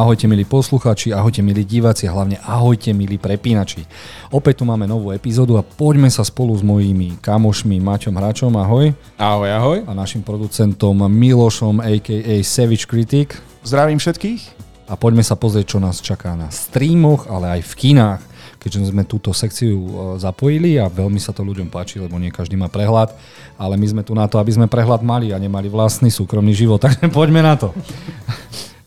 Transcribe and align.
Ahojte 0.00 0.24
milí 0.24 0.48
posluchači, 0.48 1.12
ahojte 1.12 1.44
milí 1.44 1.60
diváci 1.60 2.08
a 2.08 2.16
hlavne 2.16 2.40
ahojte 2.40 2.88
milí 2.96 3.20
prepínači. 3.20 3.84
Opäť 4.32 4.56
tu 4.56 4.64
máme 4.64 4.88
novú 4.88 5.12
epizódu 5.12 5.60
a 5.60 5.62
poďme 5.62 6.08
sa 6.08 6.24
spolu 6.24 6.56
s 6.56 6.64
mojimi 6.64 7.20
kamošmi 7.20 7.76
Maťom 7.84 8.16
Hračom, 8.16 8.48
ahoj. 8.56 8.96
Ahoj, 9.20 9.50
ahoj. 9.52 9.78
A 9.84 9.92
našim 9.92 10.24
producentom 10.24 11.04
Milošom, 11.04 11.84
a.k.a. 11.84 12.40
Savage 12.40 12.88
Critic. 12.88 13.36
Zdravím 13.60 14.00
všetkých. 14.00 14.40
A 14.88 14.96
poďme 14.96 15.20
sa 15.20 15.36
pozrieť, 15.36 15.76
čo 15.76 15.84
nás 15.84 16.00
čaká 16.00 16.32
na 16.32 16.48
streamoch, 16.48 17.28
ale 17.28 17.60
aj 17.60 17.68
v 17.68 17.74
kinách 17.76 18.22
keďže 18.60 18.92
sme 18.92 19.08
túto 19.08 19.32
sekciu 19.32 19.72
e, 19.72 19.92
zapojili 20.20 20.76
a 20.76 20.92
veľmi 20.92 21.16
sa 21.16 21.32
to 21.32 21.40
ľuďom 21.40 21.72
páči, 21.72 21.96
lebo 21.96 22.20
nie 22.20 22.28
každý 22.28 22.60
má 22.60 22.68
prehľad, 22.68 23.16
ale 23.56 23.80
my 23.80 23.86
sme 23.88 24.02
tu 24.04 24.12
na 24.12 24.28
to, 24.28 24.36
aby 24.36 24.52
sme 24.52 24.68
prehľad 24.68 25.00
mali 25.00 25.32
a 25.32 25.40
nemali 25.40 25.72
vlastný 25.72 26.12
súkromný 26.12 26.52
život, 26.52 26.76
takže 26.84 27.08
poďme 27.08 27.40
na 27.40 27.56
to. 27.56 27.72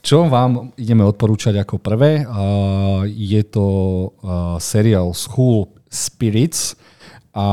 Čo 0.03 0.27
vám 0.27 0.75
ideme 0.75 1.07
odporúčať 1.07 1.63
ako 1.63 1.79
prvé? 1.79 2.27
Je 3.07 3.39
to 3.47 3.65
seriál 4.59 5.15
School 5.15 5.71
Spirits, 5.87 6.75
a 7.33 7.47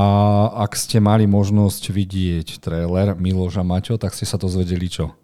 ak 0.60 0.76
ste 0.76 1.00
mali 1.00 1.24
možnosť 1.24 1.88
vidieť 1.88 2.60
trailer 2.60 3.16
Miloša 3.16 3.64
Maťo, 3.64 3.96
tak 3.96 4.12
ste 4.12 4.28
sa 4.28 4.36
to 4.36 4.44
zvedeli 4.44 4.92
čo? 4.92 5.16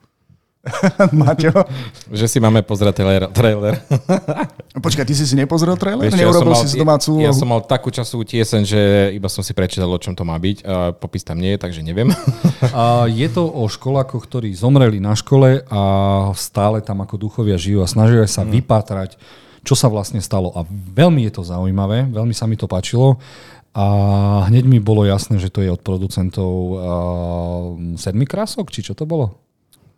Maťo? 1.21 1.65
Že 2.11 2.27
si 2.27 2.39
máme 2.43 2.63
pozrieť 2.67 3.03
trailer. 3.03 3.23
trailer. 3.31 3.75
Počkaj, 4.85 5.05
ty 5.07 5.15
si 5.15 5.25
si 5.25 5.35
nepozrel 5.39 5.79
trailer? 5.79 6.11
Vieš, 6.11 6.19
Neurobil 6.19 6.53
ja 6.53 6.67
si 6.67 6.77
mal, 6.77 6.83
domácu 6.83 7.11
Ja 7.23 7.33
som 7.33 7.49
mal 7.49 7.61
takú 7.65 7.89
časovú 7.89 8.27
tiesen, 8.27 8.67
že 8.67 9.13
iba 9.15 9.31
som 9.31 9.41
si 9.41 9.55
prečítal, 9.55 9.89
o 9.89 9.99
čom 10.01 10.13
to 10.13 10.27
má 10.27 10.37
byť. 10.37 10.67
Popis 10.99 11.25
tam 11.25 11.39
nie 11.39 11.55
je, 11.55 11.59
takže 11.63 11.81
neviem. 11.83 12.11
Uh, 12.67 13.05
je 13.09 13.29
to 13.31 13.47
o 13.47 13.69
školákoch, 13.69 14.27
ktorí 14.27 14.53
zomreli 14.57 14.97
na 14.97 15.13
škole 15.13 15.65
a 15.69 15.81
stále 16.35 16.81
tam 16.81 17.05
ako 17.05 17.21
duchovia 17.21 17.61
žijú 17.61 17.85
a 17.85 17.89
snažia 17.89 18.25
sa 18.25 18.43
mm. 18.43 18.53
vypátrať, 18.59 19.11
čo 19.61 19.77
sa 19.77 19.93
vlastne 19.93 20.19
stalo. 20.25 20.53
A 20.57 20.65
veľmi 20.69 21.29
je 21.29 21.33
to 21.37 21.43
zaujímavé, 21.45 22.09
veľmi 22.09 22.33
sa 22.33 22.49
mi 22.49 22.57
to 22.57 22.65
páčilo. 22.69 23.21
A 23.77 23.85
hneď 24.49 24.65
mi 24.65 24.81
bolo 24.81 25.05
jasné, 25.05 25.37
že 25.37 25.53
to 25.53 25.61
je 25.61 25.69
od 25.69 25.85
producentov 25.85 26.49
uh, 26.49 26.77
Sedmi 28.01 28.25
krások, 28.25 28.73
či 28.73 28.81
čo 28.81 28.97
to 28.97 29.05
bolo? 29.05 29.46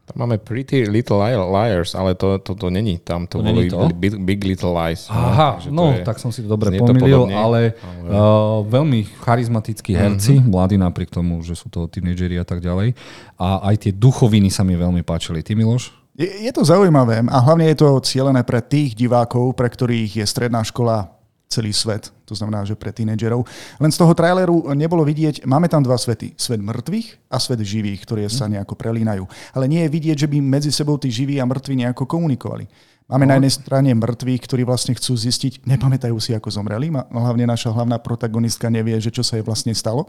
Tam 0.09 0.25
máme 0.25 0.41
Pretty 0.41 0.89
Little 0.89 1.20
Liars, 1.53 1.92
ale 1.92 2.17
to, 2.17 2.41
to, 2.41 2.56
to 2.56 2.73
není. 2.73 2.97
Tam 3.05 3.28
to, 3.28 3.39
to 3.39 3.45
boli 3.45 3.69
to? 3.69 3.92
Big, 3.92 4.17
Big 4.17 4.41
Little 4.41 4.73
Lies. 4.73 5.05
No. 5.12 5.20
Aha, 5.20 5.50
no, 5.69 5.92
je, 5.92 6.00
tak 6.00 6.17
som 6.17 6.33
si 6.33 6.41
to 6.41 6.48
dobre 6.48 6.73
pomýlil, 6.81 7.28
ale 7.28 7.77
uh, 8.09 8.65
veľmi 8.65 9.05
charizmatickí 9.20 9.92
mhm. 9.92 10.00
herci, 10.00 10.33
mm-hmm. 10.41 10.48
mladí 10.48 10.77
napriek 10.81 11.12
tomu, 11.12 11.45
že 11.45 11.53
sú 11.53 11.69
to 11.69 11.84
tínedžeri 11.84 12.41
a 12.41 12.47
tak 12.48 12.65
ďalej. 12.65 12.97
A 13.37 13.69
aj 13.69 13.84
tie 13.84 13.92
duchoviny 13.92 14.48
sa 14.48 14.65
mi 14.65 14.81
veľmi 14.81 15.05
páčili. 15.05 15.45
Ty, 15.45 15.53
Miloš? 15.53 15.92
Je, 16.17 16.48
je 16.48 16.53
to 16.56 16.65
zaujímavé 16.65 17.22
a 17.28 17.39
hlavne 17.45 17.69
je 17.70 17.78
to 17.78 18.00
cieľené 18.03 18.43
pre 18.43 18.59
tých 18.65 18.97
divákov, 18.97 19.55
pre 19.55 19.69
ktorých 19.70 20.25
je 20.25 20.27
stredná 20.27 20.65
škola 20.65 21.18
celý 21.49 21.73
svet, 21.73 22.13
to 22.29 22.37
znamená, 22.37 22.63
že 22.69 22.77
pre 22.77 22.93
tínedžerov. 22.93 23.41
Len 23.81 23.89
z 23.91 23.97
toho 23.97 24.13
traileru 24.13 24.69
nebolo 24.77 25.01
vidieť, 25.01 25.49
máme 25.49 25.67
tam 25.67 25.81
dva 25.81 25.97
svety. 25.97 26.37
Svet 26.37 26.61
mŕtvych 26.61 27.33
a 27.33 27.41
svet 27.41 27.65
živých, 27.65 28.05
ktoré 28.05 28.29
sa 28.29 28.45
mhm. 28.47 28.61
nejako 28.61 28.75
prelínajú. 28.77 29.25
Ale 29.57 29.65
nie 29.65 29.83
je 29.89 29.91
vidieť, 29.91 30.17
že 30.29 30.29
by 30.29 30.39
medzi 30.45 30.71
sebou 30.71 31.01
tí 31.01 31.09
živí 31.09 31.41
a 31.41 31.49
mŕtvi 31.49 31.89
nejako 31.89 32.05
komunikovali. 32.05 32.69
Máme 33.09 33.25
no. 33.25 33.33
na 33.33 33.35
jednej 33.41 33.57
strane 33.57 33.91
mŕtvych, 33.97 34.45
ktorí 34.45 34.63
vlastne 34.69 34.93
chcú 34.93 35.17
zistiť, 35.17 35.65
nepamätajú 35.65 36.21
si, 36.21 36.37
ako 36.37 36.53
zomreli. 36.53 36.93
Hlavne 36.93 37.49
naša 37.49 37.73
hlavná 37.73 37.97
protagonistka 37.97 38.69
nevie, 38.69 39.01
že 39.01 39.09
čo 39.09 39.25
sa 39.25 39.41
jej 39.41 39.45
vlastne 39.45 39.73
stalo. 39.73 40.05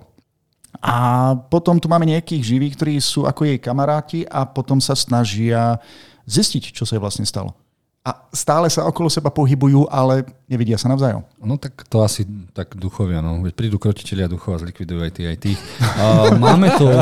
A 0.84 1.34
potom 1.50 1.80
tu 1.80 1.88
máme 1.88 2.06
nejakých 2.06 2.44
živých, 2.44 2.76
ktorí 2.76 2.94
sú 3.00 3.24
ako 3.24 3.48
jej 3.48 3.58
kamaráti 3.58 4.28
a 4.28 4.44
potom 4.44 4.84
sa 4.84 4.94
snažia 4.94 5.80
zistiť, 6.28 6.76
čo 6.76 6.84
sa 6.84 7.00
jej 7.00 7.02
vlastne 7.02 7.26
stalo 7.26 7.56
a 8.00 8.16
stále 8.32 8.72
sa 8.72 8.88
okolo 8.88 9.12
seba 9.12 9.28
pohybujú, 9.28 9.84
ale 9.92 10.24
nevidia 10.48 10.80
sa 10.80 10.88
navzájom. 10.88 11.20
No 11.44 11.60
tak 11.60 11.84
to 11.92 12.00
asi 12.00 12.24
tak 12.56 12.72
duchovia, 12.80 13.20
no. 13.20 13.44
Veď 13.44 13.54
prídu 13.60 13.76
krotiteľia 13.76 14.32
duchov 14.32 14.56
a 14.56 14.62
zlikvidujú 14.64 15.04
aj 15.04 15.12
tí, 15.12 15.24
aj 15.28 15.38
tých. 15.38 15.60
Uh, 16.00 16.32
máme 16.48 16.72
to... 16.80 16.88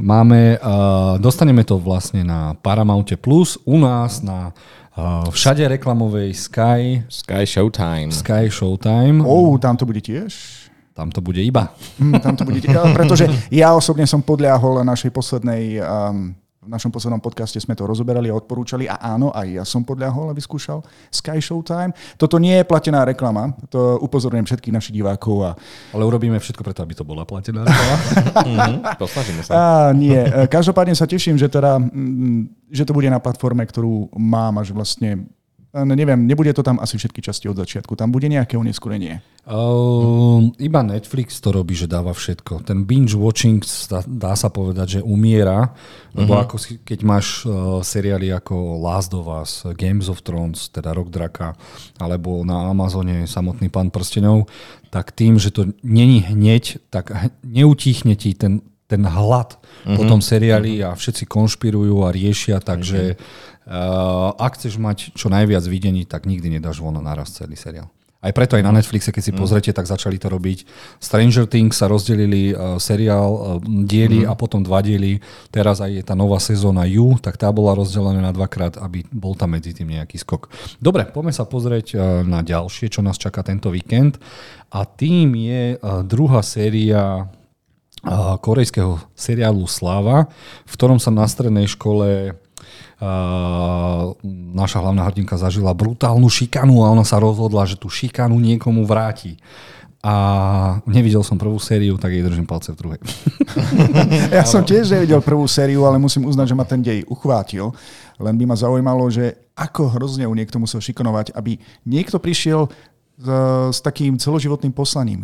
máme, 0.00 0.56
uh, 0.56 1.20
dostaneme 1.20 1.68
to 1.68 1.76
vlastne 1.76 2.24
na 2.24 2.56
Paramounte 2.64 3.20
Plus, 3.20 3.60
u 3.68 3.76
nás 3.76 4.24
na 4.24 4.56
uh, 4.96 5.28
všade 5.28 5.68
reklamovej 5.76 6.32
Sky... 6.32 7.04
Sky 7.12 7.44
Showtime. 7.44 8.08
Sky 8.08 8.48
Showtime. 8.48 9.20
Oh, 9.20 9.60
tam 9.60 9.76
to 9.76 9.84
bude 9.84 10.00
tiež? 10.00 10.32
Tam 10.96 11.12
to 11.12 11.20
bude 11.20 11.40
iba. 11.44 11.72
Mm, 12.00 12.20
tam 12.24 12.36
to 12.40 12.48
bude 12.48 12.60
tiež, 12.64 12.76
pretože 12.96 13.28
ja 13.52 13.76
osobne 13.76 14.08
som 14.08 14.24
podľahol 14.24 14.80
našej 14.80 15.12
poslednej 15.12 15.80
um, 15.80 16.36
v 16.62 16.70
našom 16.70 16.94
poslednom 16.94 17.18
podcaste 17.18 17.58
sme 17.58 17.74
to 17.74 17.82
rozoberali 17.82 18.30
a 18.30 18.38
odporúčali 18.38 18.86
a 18.86 18.94
áno, 19.02 19.34
aj 19.34 19.46
ja 19.50 19.64
som 19.66 19.82
podľahol 19.82 20.30
a 20.30 20.34
vyskúšal 20.38 20.78
Sky 21.10 21.42
Showtime. 21.42 21.90
Toto 22.14 22.38
nie 22.38 22.54
je 22.54 22.62
platená 22.62 23.02
reklama, 23.02 23.50
to 23.66 23.98
upozorňujem 23.98 24.46
všetkých 24.46 24.70
našich 24.70 24.94
divákov. 24.94 25.42
A... 25.42 25.50
Ale 25.90 26.06
urobíme 26.06 26.38
všetko 26.38 26.62
preto, 26.62 26.86
aby 26.86 26.94
to 26.94 27.02
bola 27.02 27.26
platená 27.26 27.64
reklama. 27.66 27.96
mm-hmm, 28.46 29.42
sa. 29.42 29.50
A, 29.50 29.90
nie, 29.90 30.22
každopádne 30.46 30.94
sa 30.94 31.10
teším, 31.10 31.34
že, 31.34 31.50
teda, 31.50 31.82
mm, 31.82 32.70
že 32.70 32.86
to 32.86 32.94
bude 32.94 33.10
na 33.10 33.18
platforme, 33.18 33.66
ktorú 33.66 34.14
mám 34.14 34.54
a 34.54 34.62
že 34.62 34.70
vlastne 34.70 35.26
neviem, 35.72 36.28
nebude 36.28 36.52
to 36.52 36.60
tam 36.60 36.76
asi 36.84 37.00
všetky 37.00 37.24
časti 37.24 37.48
od 37.48 37.56
začiatku. 37.56 37.96
Tam 37.96 38.12
bude 38.12 38.28
nejaké 38.28 38.60
oneskorenie. 38.60 39.24
Uh, 39.42 40.52
iba 40.60 40.84
Netflix 40.84 41.40
to 41.40 41.50
robí, 41.50 41.74
že 41.74 41.88
dáva 41.90 42.12
všetko. 42.12 42.62
Ten 42.62 42.84
binge 42.84 43.16
watching 43.16 43.64
dá 44.06 44.36
sa 44.36 44.52
povedať, 44.52 45.00
že 45.00 45.00
umiera, 45.00 45.72
lebo 46.14 46.36
uh-huh. 46.36 46.44
ako 46.46 46.56
si, 46.60 46.78
keď 46.78 46.98
máš 47.02 47.42
uh, 47.48 47.80
seriály 47.82 48.30
ako 48.30 48.78
Last 48.78 49.10
of 49.16 49.26
Us, 49.26 49.66
Games 49.74 50.06
of 50.12 50.22
Thrones, 50.22 50.70
teda 50.70 50.94
Rock 50.94 51.10
Draka, 51.10 51.58
alebo 51.98 52.44
na 52.46 52.70
Amazone 52.70 53.26
samotný 53.26 53.72
Pán 53.72 53.90
prstenov, 53.90 54.46
tak 54.92 55.10
tým, 55.10 55.40
že 55.40 55.50
to 55.50 55.72
není 55.82 56.22
hneď, 56.22 56.78
tak 56.92 57.10
neutíchne 57.42 58.14
ti 58.14 58.36
ten, 58.36 58.60
ten 58.92 59.08
hlad 59.08 59.56
uh-huh. 59.56 59.96
po 59.96 60.04
tom 60.04 60.20
seriáli 60.20 60.84
a 60.84 60.92
všetci 60.92 61.24
konšpirujú 61.24 62.04
a 62.04 62.12
riešia, 62.12 62.60
takže 62.60 63.16
uh-huh 63.16 63.50
Uh, 63.62 64.34
ak 64.42 64.58
chceš 64.58 64.74
mať 64.74 65.14
čo 65.14 65.30
najviac 65.30 65.62
videní, 65.70 66.02
tak 66.02 66.26
nikdy 66.26 66.58
nedáš 66.58 66.82
von 66.82 66.98
naraz 66.98 67.30
celý 67.30 67.54
seriál. 67.54 67.86
Aj 68.18 68.34
preto 68.34 68.58
aj 68.58 68.66
na 68.66 68.74
Netflixe, 68.74 69.14
keď 69.14 69.22
si 69.22 69.30
mm. 69.30 69.38
pozrete, 69.38 69.70
tak 69.70 69.86
začali 69.86 70.18
to 70.18 70.26
robiť. 70.26 70.66
Stranger 70.98 71.46
Things 71.46 71.78
sa 71.78 71.86
rozdelili 71.86 72.50
uh, 72.50 72.82
seriál, 72.82 73.30
uh, 73.30 73.38
diely 73.62 74.26
mm. 74.26 74.30
a 74.30 74.34
potom 74.34 74.66
dva 74.66 74.82
diely. 74.82 75.22
Teraz 75.54 75.78
aj 75.78 75.94
je 75.94 76.02
tá 76.02 76.18
nová 76.18 76.42
sezóna 76.42 76.82
You, 76.90 77.22
tak 77.22 77.38
tá 77.38 77.54
bola 77.54 77.78
rozdelená 77.78 78.18
na 78.18 78.34
dvakrát, 78.34 78.82
aby 78.82 79.06
bol 79.14 79.38
tam 79.38 79.54
medzi 79.54 79.70
tým 79.70 79.94
nejaký 79.94 80.18
skok. 80.18 80.50
Dobre, 80.82 81.06
poďme 81.06 81.30
sa 81.30 81.46
pozrieť 81.46 81.86
uh, 81.94 82.26
na 82.26 82.42
ďalšie, 82.42 82.90
čo 82.90 82.98
nás 82.98 83.14
čaká 83.14 83.46
tento 83.46 83.70
víkend. 83.70 84.18
A 84.74 84.82
tým 84.90 85.38
je 85.38 85.78
uh, 85.78 86.02
druhá 86.02 86.42
séria 86.42 87.30
korejského 88.42 88.98
seriálu 89.14 89.62
Sláva, 89.70 90.26
v 90.66 90.72
ktorom 90.74 90.98
sa 90.98 91.14
na 91.14 91.26
strednej 91.26 91.70
škole 91.70 92.34
naša 94.54 94.78
hlavná 94.78 95.02
hrdinka 95.10 95.34
zažila 95.34 95.74
brutálnu 95.74 96.30
šikanu 96.30 96.86
a 96.86 96.94
ona 96.94 97.02
sa 97.02 97.18
rozhodla, 97.18 97.66
že 97.66 97.74
tú 97.74 97.90
šikanu 97.90 98.38
niekomu 98.38 98.86
vráti. 98.86 99.38
A 100.02 100.82
nevidel 100.82 101.22
som 101.22 101.38
prvú 101.38 101.62
sériu, 101.62 101.94
tak 101.94 102.10
jej 102.10 102.26
držím 102.26 102.42
palce 102.42 102.74
v 102.74 102.78
druhej. 102.78 103.00
ja 104.34 104.42
som 104.42 104.66
tiež 104.66 104.90
nevidel 104.98 105.22
prvú 105.22 105.46
sériu, 105.46 105.86
ale 105.86 105.94
musím 105.94 106.26
uznať, 106.26 106.46
že 106.50 106.58
ma 106.58 106.66
ten 106.66 106.82
dej 106.82 107.06
uchvátil. 107.06 107.70
Len 108.18 108.34
by 108.34 108.44
ma 108.50 108.58
zaujímalo, 108.58 109.06
že 109.14 109.38
ako 109.54 109.94
hrozne 109.94 110.26
u 110.26 110.34
niekto 110.34 110.58
musel 110.58 110.82
šikanovať, 110.82 111.38
aby 111.38 111.54
niekto 111.86 112.18
prišiel 112.18 112.66
s 113.70 113.78
takým 113.78 114.18
celoživotným 114.18 114.74
poslaním 114.74 115.22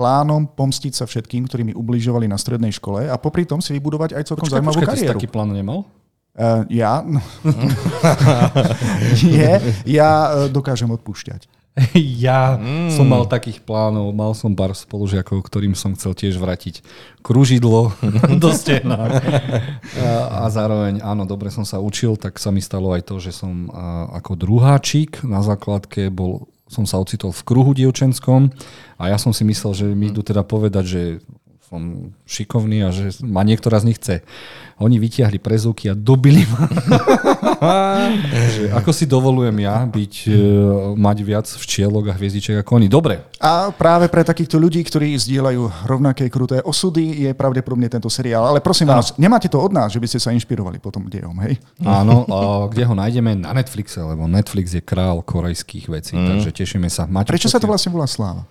plánom 0.00 0.48
pomstiť 0.48 0.96
sa 0.96 1.04
všetkým, 1.04 1.44
ktorí 1.44 1.62
mi 1.68 1.74
ubližovali 1.76 2.24
na 2.24 2.40
strednej 2.40 2.72
škole 2.72 3.04
a 3.04 3.20
popri 3.20 3.44
tom 3.44 3.60
si 3.60 3.76
vybudovať 3.76 4.16
aj 4.16 4.24
celkom 4.32 4.48
počkaj, 4.48 4.56
zaujímavú 4.56 4.80
počkaj, 4.80 4.96
kariéru. 4.96 5.12
taký 5.12 5.28
plán 5.28 5.52
nemal? 5.52 5.84
Uh, 6.32 6.64
ja? 6.72 7.04
Nie, 9.28 9.60
ja 9.84 10.10
uh, 10.32 10.48
dokážem 10.48 10.88
odpúšťať. 10.88 11.60
Ja 12.26 12.58
mm. 12.58 12.90
som 12.92 13.06
mal 13.06 13.24
takých 13.30 13.62
plánov, 13.62 14.10
mal 14.12 14.34
som 14.34 14.52
pár 14.52 14.74
spolužiakov, 14.74 15.38
ktorým 15.46 15.78
som 15.78 15.94
chcel 15.94 16.12
tiež 16.18 16.36
vrátiť 16.36 16.82
kružidlo 17.22 17.94
do 18.42 18.50
stena. 18.50 19.06
A, 19.96 20.44
a 20.44 20.50
zároveň, 20.50 20.98
áno, 21.00 21.24
dobre 21.24 21.48
som 21.54 21.62
sa 21.62 21.78
učil, 21.78 22.18
tak 22.18 22.42
sa 22.42 22.50
mi 22.50 22.58
stalo 22.58 22.90
aj 22.90 23.06
to, 23.06 23.22
že 23.22 23.32
som 23.32 23.70
ako 24.12 24.34
druháčik 24.34 25.22
na 25.22 25.40
základke 25.46 26.10
bol 26.10 26.50
som 26.70 26.86
sa 26.86 27.02
ocitol 27.02 27.34
v 27.34 27.42
kruhu 27.42 27.74
dievčenskom 27.74 28.54
a 28.94 29.10
ja 29.10 29.18
som 29.18 29.34
si 29.34 29.42
myslel, 29.42 29.72
že 29.74 29.86
mi 29.90 30.14
idú 30.14 30.22
teda 30.22 30.46
povedať, 30.46 30.84
že 30.86 31.02
som 31.70 32.10
šikovný 32.26 32.82
a 32.82 32.90
že 32.90 33.22
ma 33.22 33.46
niektorá 33.46 33.78
z 33.78 33.94
nich 33.94 33.98
chce. 34.02 34.26
Oni 34.82 34.98
vytiahli 34.98 35.38
prezúky 35.38 35.86
a 35.86 35.94
dobili 35.94 36.42
ma. 36.50 36.66
že 38.58 38.74
ako 38.74 38.90
si 38.90 39.06
dovolujem 39.06 39.54
ja 39.62 39.86
byť, 39.86 40.14
e, 40.26 40.34
mať 40.98 41.18
viac 41.22 41.46
včielok 41.46 42.10
a 42.10 42.16
hviezdiček 42.18 42.66
ako 42.66 42.82
oni. 42.82 42.90
Dobre. 42.90 43.22
A 43.38 43.70
práve 43.70 44.10
pre 44.10 44.26
takýchto 44.26 44.58
ľudí, 44.58 44.82
ktorí 44.82 45.14
zdieľajú 45.14 45.86
rovnaké 45.86 46.26
kruté 46.26 46.58
osudy, 46.58 47.28
je 47.28 47.30
pravdepodobne 47.38 47.86
tento 47.86 48.10
seriál. 48.10 48.50
Ale 48.50 48.58
prosím 48.58 48.90
vás, 48.90 49.14
nemáte 49.14 49.46
to 49.46 49.62
od 49.62 49.70
nás, 49.70 49.94
že 49.94 50.02
by 50.02 50.10
ste 50.10 50.18
sa 50.18 50.34
inšpirovali 50.34 50.82
potom 50.82 51.06
dejom, 51.06 51.38
hej? 51.46 51.54
Áno, 51.86 52.26
a 52.26 52.66
kde 52.66 52.82
ho 52.82 52.98
nájdeme? 52.98 53.38
Na 53.38 53.54
Netflixe, 53.54 54.02
lebo 54.02 54.26
Netflix 54.26 54.74
je 54.74 54.82
král 54.82 55.22
korejských 55.22 55.86
vecí, 55.86 56.18
mm. 56.18 56.26
takže 56.34 56.50
tešíme 56.50 56.90
sa. 56.90 57.06
Máte 57.06 57.30
Prečo 57.30 57.46
sa 57.46 57.62
to 57.62 57.70
vlastne 57.70 57.94
volá 57.94 58.10
Sláva? 58.10 58.42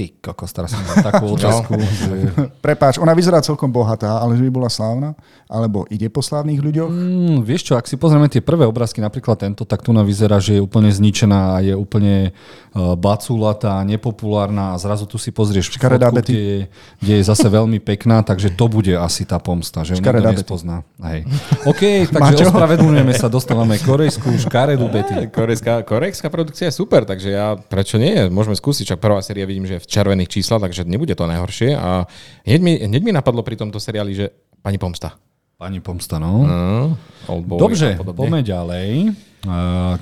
Ty 0.00 0.08
kokos, 0.32 0.56
teraz 0.56 0.72
som 0.72 0.80
takú 1.04 1.28
no. 1.32 1.36
otázku. 1.36 1.76
že... 1.76 2.32
Prepáč, 2.64 2.96
ona 2.96 3.12
vyzerá 3.12 3.44
celkom 3.44 3.68
bohatá, 3.68 4.16
ale 4.16 4.40
že 4.40 4.48
by 4.48 4.50
bola 4.56 4.72
slávna? 4.72 5.12
Alebo 5.44 5.84
ide 5.92 6.08
po 6.08 6.24
slávnych 6.24 6.56
ľuďoch? 6.56 6.88
Mm, 6.88 7.44
vieš 7.44 7.68
čo, 7.68 7.72
ak 7.76 7.84
si 7.84 8.00
pozrieme 8.00 8.32
tie 8.32 8.40
prvé 8.40 8.64
obrázky, 8.64 9.04
napríklad 9.04 9.36
tento, 9.36 9.68
tak 9.68 9.84
tu 9.84 9.92
na 9.92 10.00
vyzerá, 10.00 10.40
že 10.40 10.56
je 10.56 10.64
úplne 10.64 10.88
zničená 10.88 11.40
a 11.52 11.56
je 11.60 11.76
úplne 11.76 12.32
uh, 12.32 12.96
baculatá, 12.96 13.84
nepopulárna 13.84 14.72
a 14.72 14.80
zrazu 14.80 15.04
tu 15.04 15.20
si 15.20 15.36
pozrieš 15.36 15.68
fotku, 15.76 16.16
kde 16.24 16.32
je, 16.32 16.58
kde 17.04 17.12
je 17.20 17.24
zase 17.28 17.44
veľmi 17.52 17.76
pekná, 17.84 18.24
takže 18.24 18.56
to 18.56 18.72
bude 18.72 18.96
asi 18.96 19.28
tá 19.28 19.36
pomsta, 19.36 19.84
že 19.84 20.00
Škaredá 20.00 20.32
nikto 20.32 20.48
nespozná. 20.48 20.80
Hej. 21.04 21.28
OK, 21.68 21.82
takže 22.14 22.48
ospravedlňujeme 22.48 23.12
sa, 23.12 23.28
dostávame 23.28 23.76
korejskú 23.76 24.32
škaredú 24.48 24.88
Betty. 24.88 25.28
Korejská, 25.28 25.84
korejská 25.84 26.32
produkcia 26.32 26.72
je 26.72 26.78
super, 26.78 27.04
takže 27.04 27.36
ja 27.36 27.60
prečo 27.60 28.00
nie? 28.00 28.32
Môžeme 28.32 28.56
skúsiť, 28.56 28.96
čak 28.96 29.02
prvá 29.02 29.20
séria 29.20 29.44
vidím, 29.44 29.68
že 29.68 29.82
v 29.82 29.89
červených 29.90 30.30
číslach, 30.30 30.62
takže 30.62 30.86
nebude 30.86 31.18
to 31.18 31.26
najhoršie. 31.26 31.74
A 31.74 32.06
hneď 32.46 32.60
mi, 32.62 32.72
hneď 32.78 33.02
mi 33.02 33.10
napadlo 33.10 33.42
pri 33.42 33.58
tomto 33.58 33.82
seriáli, 33.82 34.14
že 34.14 34.30
Pani 34.62 34.78
Pomsta. 34.78 35.18
Pani 35.60 35.82
Pomsta, 35.84 36.16
no. 36.16 36.46
Uh, 37.28 37.42
Dobre, 37.44 37.98
poďme 38.16 38.40
ďalej. 38.40 39.12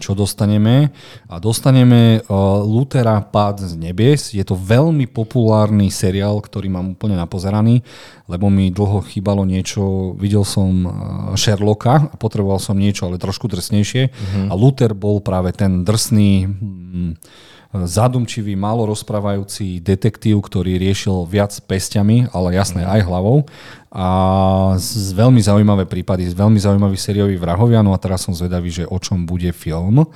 Čo 0.02 0.18
dostaneme? 0.18 0.90
A 1.30 1.38
dostaneme 1.38 2.22
Lutera 2.62 3.22
Pád 3.22 3.62
z 3.62 3.78
nebies. 3.78 4.34
Je 4.34 4.42
to 4.42 4.58
veľmi 4.58 5.06
populárny 5.06 5.94
seriál, 5.94 6.42
ktorý 6.42 6.66
mám 6.66 6.98
úplne 6.98 7.14
napozeraný, 7.14 7.86
lebo 8.26 8.50
mi 8.50 8.74
dlho 8.74 8.98
chýbalo 9.06 9.46
niečo. 9.46 10.14
Videl 10.18 10.42
som 10.42 10.82
Sherlocka 11.38 12.10
a 12.10 12.14
potreboval 12.18 12.58
som 12.58 12.74
niečo, 12.74 13.06
ale 13.06 13.22
trošku 13.22 13.46
drsnejšie. 13.46 14.10
Uh-huh. 14.10 14.50
A 14.50 14.54
Luther 14.58 14.90
bol 14.94 15.22
práve 15.22 15.54
ten 15.54 15.86
drsný 15.86 16.46
hm, 16.46 17.14
zadumčivý, 17.72 18.56
málo 18.56 18.88
rozprávajúci 18.88 19.84
detektív, 19.84 20.40
ktorý 20.40 20.80
riešil 20.80 21.28
viac 21.28 21.52
pestiami, 21.68 22.24
ale 22.32 22.56
jasné 22.56 22.80
aj 22.80 23.04
hlavou. 23.04 23.44
A 23.92 24.08
z 24.80 25.12
veľmi 25.12 25.40
zaujímavé 25.40 25.84
prípady, 25.84 26.28
veľmi 26.32 26.56
zaujímavý 26.56 26.96
sériový 26.96 27.36
vrahovia. 27.36 27.84
No 27.84 27.92
a 27.92 28.00
teraz 28.00 28.24
som 28.24 28.32
zvedavý, 28.32 28.72
že 28.72 28.88
o 28.88 28.96
čom 28.96 29.28
bude 29.28 29.52
film 29.52 30.08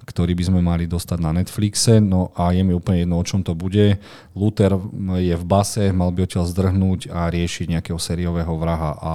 ktorý 0.00 0.34
by 0.34 0.44
sme 0.50 0.60
mali 0.64 0.90
dostať 0.90 1.18
na 1.22 1.30
Netflixe. 1.30 2.02
No 2.02 2.34
a 2.34 2.50
je 2.50 2.66
mi 2.66 2.74
úplne 2.74 3.06
jedno, 3.06 3.22
o 3.22 3.26
čom 3.26 3.46
to 3.46 3.54
bude. 3.54 4.02
Luther 4.34 4.74
je 5.22 5.34
v 5.38 5.44
base, 5.46 5.94
mal 5.94 6.10
by 6.10 6.26
odtiaľ 6.26 6.50
zdrhnúť 6.50 7.14
a 7.14 7.30
riešiť 7.30 7.78
nejakého 7.78 8.00
sériového 8.00 8.50
vraha 8.58 8.92
a 8.98 9.12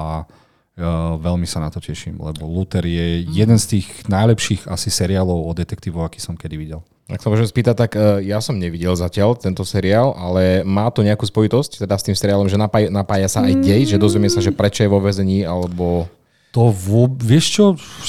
veľmi 1.19 1.47
sa 1.47 1.63
na 1.63 1.71
to 1.71 1.79
teším, 1.79 2.19
lebo 2.19 2.43
Luther 2.43 2.83
je 2.83 3.23
jeden 3.31 3.55
z 3.55 3.79
tých 3.79 3.87
najlepších 4.11 4.67
asi 4.67 4.91
seriálov 4.91 5.47
o 5.47 5.51
detektívov, 5.55 6.11
aký 6.11 6.19
som 6.19 6.35
kedy 6.35 6.55
videl. 6.59 6.83
Ak 7.05 7.21
sa 7.21 7.29
môžem 7.29 7.45
spýtať, 7.45 7.75
tak 7.77 7.91
uh, 7.93 8.17
ja 8.17 8.41
som 8.41 8.57
nevidel 8.57 8.91
zatiaľ 8.97 9.37
tento 9.37 9.61
seriál, 9.61 10.17
ale 10.17 10.65
má 10.65 10.89
to 10.89 11.05
nejakú 11.05 11.21
spojitosť 11.21 11.85
teda 11.85 11.95
s 12.01 12.05
tým 12.09 12.17
seriálom, 12.17 12.49
že 12.49 12.57
napája, 12.57 12.89
napája 12.89 13.29
sa 13.29 13.45
aj 13.45 13.61
dej, 13.61 13.93
že 13.93 14.01
dozvieme 14.01 14.25
sa, 14.25 14.41
že 14.41 14.49
prečo 14.49 14.81
je 14.81 14.89
vo 14.89 14.97
väzení, 14.97 15.45
alebo... 15.45 16.09
To 16.55 16.71
vo, 16.71 17.11
vieš 17.11 17.45
čo, 17.51 17.65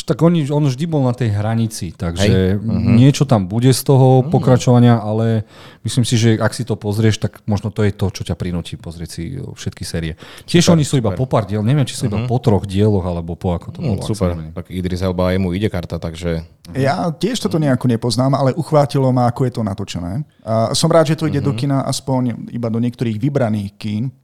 tak 0.06 0.22
on, 0.22 0.30
on 0.38 0.70
vždy 0.70 0.86
bol 0.86 1.02
na 1.02 1.10
tej 1.10 1.34
hranici, 1.34 1.90
takže 1.90 2.54
uh-huh. 2.54 2.94
niečo 2.94 3.26
tam 3.26 3.50
bude 3.50 3.74
z 3.74 3.82
toho 3.82 4.22
uh-huh. 4.22 4.30
pokračovania, 4.30 5.02
ale 5.02 5.42
myslím 5.82 6.06
si, 6.06 6.14
že 6.14 6.38
ak 6.38 6.54
si 6.54 6.62
to 6.62 6.78
pozrieš, 6.78 7.18
tak 7.18 7.42
možno 7.50 7.74
to 7.74 7.82
je 7.82 7.90
to, 7.90 8.06
čo 8.06 8.22
ťa 8.22 8.38
prinúti 8.38 8.78
pozrieť 8.78 9.10
si 9.10 9.34
všetky 9.42 9.82
série. 9.82 10.14
Tiež 10.46 10.70
super, 10.70 10.78
oni 10.78 10.86
sú 10.86 10.94
iba 10.94 11.10
super. 11.10 11.18
po 11.18 11.26
pár 11.26 11.50
diel, 11.50 11.66
neviem, 11.66 11.82
či 11.82 11.98
sú 11.98 12.06
uh-huh. 12.06 12.14
iba 12.14 12.18
mhm. 12.22 12.30
po 12.30 12.38
troch 12.38 12.62
dieloch, 12.70 13.02
alebo 13.02 13.34
po 13.34 13.50
ako 13.50 13.68
to 13.74 13.78
bolo. 13.82 13.98
Uh, 13.98 14.06
super, 14.06 14.30
tak 14.54 14.70
Idris 14.70 15.02
Elba 15.02 15.34
jemu 15.34 15.50
ide 15.50 15.66
karta, 15.66 15.98
takže... 15.98 16.46
Ja 16.70 17.10
tiež 17.10 17.42
toto 17.42 17.58
nejako 17.58 17.90
nepoznám, 17.90 18.38
ale 18.38 18.54
uchvátilo 18.54 19.10
ma, 19.10 19.26
ako 19.26 19.42
je 19.42 19.52
to 19.58 19.62
natočené. 19.66 20.22
A 20.46 20.70
som 20.70 20.86
rád, 20.86 21.10
že 21.10 21.18
to 21.18 21.26
ide 21.26 21.42
uh-huh. 21.42 21.50
do 21.50 21.58
kina 21.58 21.82
aspoň 21.82 22.46
iba 22.54 22.70
do 22.70 22.78
niektorých 22.78 23.18
vybraných 23.18 23.74
kín, 23.74 24.14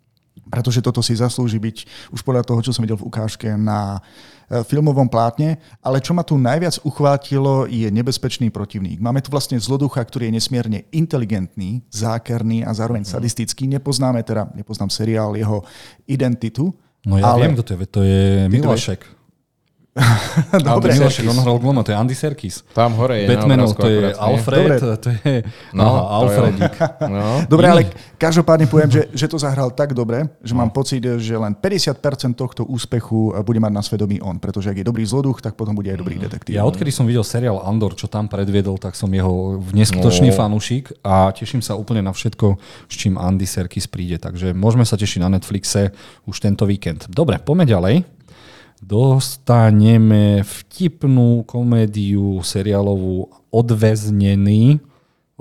pretože 0.50 0.83
toto 0.83 1.00
si 1.05 1.15
zaslúži 1.15 1.62
byť 1.62 1.77
už 2.11 2.21
podľa 2.27 2.43
toho, 2.43 2.61
čo 2.61 2.75
som 2.75 2.83
videl 2.83 2.99
v 2.99 3.06
ukážke 3.06 3.55
na 3.55 4.03
e, 4.50 4.61
filmovom 4.67 5.06
plátne, 5.06 5.62
ale 5.79 6.03
čo 6.03 6.12
ma 6.12 6.27
tu 6.27 6.35
najviac 6.35 6.83
uchvátilo 6.83 7.71
je 7.71 7.87
nebezpečný 7.89 8.50
protivník. 8.50 8.99
Máme 8.99 9.23
tu 9.23 9.31
vlastne 9.31 9.56
zloducha, 9.62 10.03
ktorý 10.03 10.29
je 10.29 10.37
nesmierne 10.43 10.79
inteligentný, 10.91 11.87
zákerný 11.89 12.67
a 12.67 12.75
zároveň 12.75 13.06
mhm. 13.06 13.11
sadistický. 13.15 13.71
Nepoznáme 13.71 14.27
teda, 14.27 14.50
nepoznám 14.53 14.91
seriál, 14.91 15.39
jeho 15.39 15.62
identitu. 16.11 16.75
No 17.06 17.19
ja 17.19 17.35
ale... 17.35 17.47
viem, 17.47 17.55
kto 17.59 17.62
to 17.62 17.71
je, 17.73 17.79
to 17.87 18.00
je 18.03 18.23
Milošek. 18.50 19.22
Dobre. 20.65 20.97
Milošek, 20.97 21.29
on 21.29 21.37
hral 21.44 21.61
Gloma, 21.61 21.85
to 21.85 21.93
je 21.93 21.97
Andy 22.00 22.17
Serkis. 22.17 22.65
Tam 22.73 22.97
hore 22.97 23.21
je 23.21 23.27
Batmanov, 23.29 23.77
to 23.77 23.93
je 23.93 24.09
Alfred, 24.17 24.81
Dobre. 24.81 24.97
to 24.97 25.09
je 25.12 25.44
no, 25.77 25.85
aha, 25.85 26.00
Alfredík. 26.17 26.75
No. 27.12 27.44
Dobre, 27.44 27.67
ale 27.69 27.83
každopádne 28.17 28.65
poviem, 28.73 28.89
že, 28.89 29.03
že 29.12 29.29
to 29.29 29.37
zahral 29.37 29.69
tak 29.69 29.93
dobre, 29.93 30.25
že 30.41 30.56
no. 30.56 30.65
mám 30.65 30.73
pocit, 30.73 31.05
že 31.05 31.37
len 31.37 31.53
50% 31.53 31.93
tohto 32.33 32.65
úspechu 32.65 33.37
bude 33.44 33.61
mať 33.61 33.73
na 33.73 33.83
svedomí 33.85 34.17
on, 34.25 34.41
pretože 34.41 34.73
ak 34.73 34.81
je 34.81 34.87
dobrý 34.87 35.05
zloduch, 35.05 35.44
tak 35.44 35.61
potom 35.61 35.77
bude 35.77 35.93
aj 35.93 36.00
dobrý 36.00 36.17
detektív. 36.17 36.56
Ja 36.56 36.65
odkedy 36.65 36.88
som 36.88 37.05
videl 37.05 37.21
seriál 37.21 37.61
Andor, 37.61 37.93
čo 37.93 38.09
tam 38.09 38.33
predviedol, 38.33 38.81
tak 38.81 38.97
som 38.97 39.12
jeho 39.12 39.61
neskutočný 39.77 40.33
no. 40.33 40.37
fanúšik 40.41 40.88
a 41.05 41.29
teším 41.37 41.61
sa 41.61 41.77
úplne 41.77 42.00
na 42.00 42.17
všetko, 42.17 42.56
s 42.88 42.95
čím 42.97 43.21
Andy 43.21 43.45
Serkis 43.45 43.85
príde. 43.85 44.17
Takže 44.17 44.56
môžeme 44.56 44.88
sa 44.88 44.97
tešiť 44.97 45.21
na 45.21 45.37
Netflixe 45.37 45.93
už 46.25 46.41
tento 46.41 46.65
víkend. 46.65 47.12
Dobre, 47.12 47.37
poďme 47.45 47.69
ďalej 47.69 48.22
dostaneme 48.82 50.43
vtipnú 50.43 51.46
komédiu 51.46 52.43
seriálovú 52.43 53.31
Odväznený. 53.55 54.82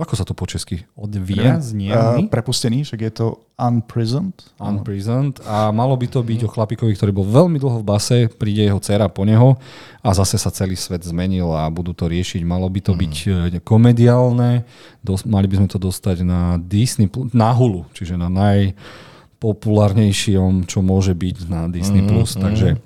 Ako 0.02 0.18
sa 0.18 0.26
to 0.26 0.34
po 0.34 0.50
česky? 0.50 0.82
Odviaznený? 0.98 2.26
Uh, 2.26 2.26
prepustený, 2.26 2.82
však 2.88 3.02
je 3.06 3.12
to 3.12 3.28
Unprisoned. 3.60 4.34
Unprisoned. 4.58 5.38
A 5.46 5.70
malo 5.70 5.94
by 5.94 6.10
to 6.10 6.26
byť 6.26 6.48
o 6.48 6.50
chlapikovi, 6.50 6.98
ktorý 6.98 7.14
bol 7.14 7.30
veľmi 7.30 7.62
dlho 7.62 7.78
v 7.84 7.86
base, 7.86 8.26
príde 8.34 8.66
jeho 8.66 8.82
dcera 8.82 9.14
po 9.14 9.30
neho 9.30 9.62
a 10.02 10.10
zase 10.18 10.42
sa 10.42 10.50
celý 10.50 10.74
svet 10.74 11.06
zmenil 11.06 11.54
a 11.54 11.70
budú 11.70 11.94
to 11.94 12.10
riešiť. 12.10 12.42
Malo 12.42 12.66
by 12.66 12.82
to 12.82 12.98
mm. 12.98 13.00
byť 13.04 13.14
e, 13.30 13.62
komediálne, 13.62 14.66
dos- 15.06 15.30
mali 15.30 15.46
by 15.46 15.62
sme 15.62 15.70
to 15.70 15.78
dostať 15.78 16.26
na 16.26 16.58
Disney, 16.58 17.06
na 17.38 17.54
Hulu, 17.54 17.86
čiže 17.94 18.18
na 18.18 18.34
najpopulárnejšom, 18.34 20.66
čo 20.66 20.82
môže 20.82 21.14
byť 21.14 21.46
na 21.46 21.70
Disney+. 21.70 22.02
Mm, 22.02 22.10
Plus. 22.10 22.34
Mm. 22.42 22.82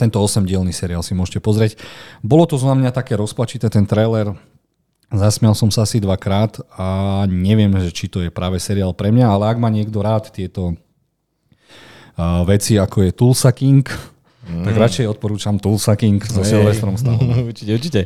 Tento 0.00 0.20
8-dielný 0.20 0.72
seriál 0.72 1.04
si 1.04 1.12
môžete 1.12 1.40
pozrieť. 1.42 1.76
Bolo 2.24 2.48
to 2.48 2.56
za 2.56 2.72
mňa 2.72 2.92
také 2.92 3.16
rozpačité, 3.16 3.68
ten 3.68 3.84
trailer. 3.84 4.32
Zasmial 5.12 5.52
som 5.52 5.68
sa 5.68 5.84
asi 5.84 6.00
dvakrát 6.00 6.56
a 6.72 7.22
neviem, 7.28 7.68
že 7.84 7.92
či 7.92 8.08
to 8.08 8.24
je 8.24 8.32
práve 8.32 8.56
seriál 8.56 8.96
pre 8.96 9.12
mňa, 9.12 9.26
ale 9.28 9.44
ak 9.52 9.60
má 9.60 9.68
niekto 9.68 10.00
rád 10.00 10.32
tieto 10.32 10.72
veci, 12.48 12.80
ako 12.80 13.08
je 13.08 13.10
Tulsa 13.12 13.52
King, 13.52 13.84
Mm. 14.42 14.66
Tak 14.66 14.74
radšej 14.74 15.06
odporúčam 15.06 15.54
Tulsa 15.54 15.94
King 15.94 16.18
so 16.18 16.42
Silvestrom 16.42 16.98
Stallone. 16.98 17.42
určite, 17.50 17.70
určite. 17.70 18.00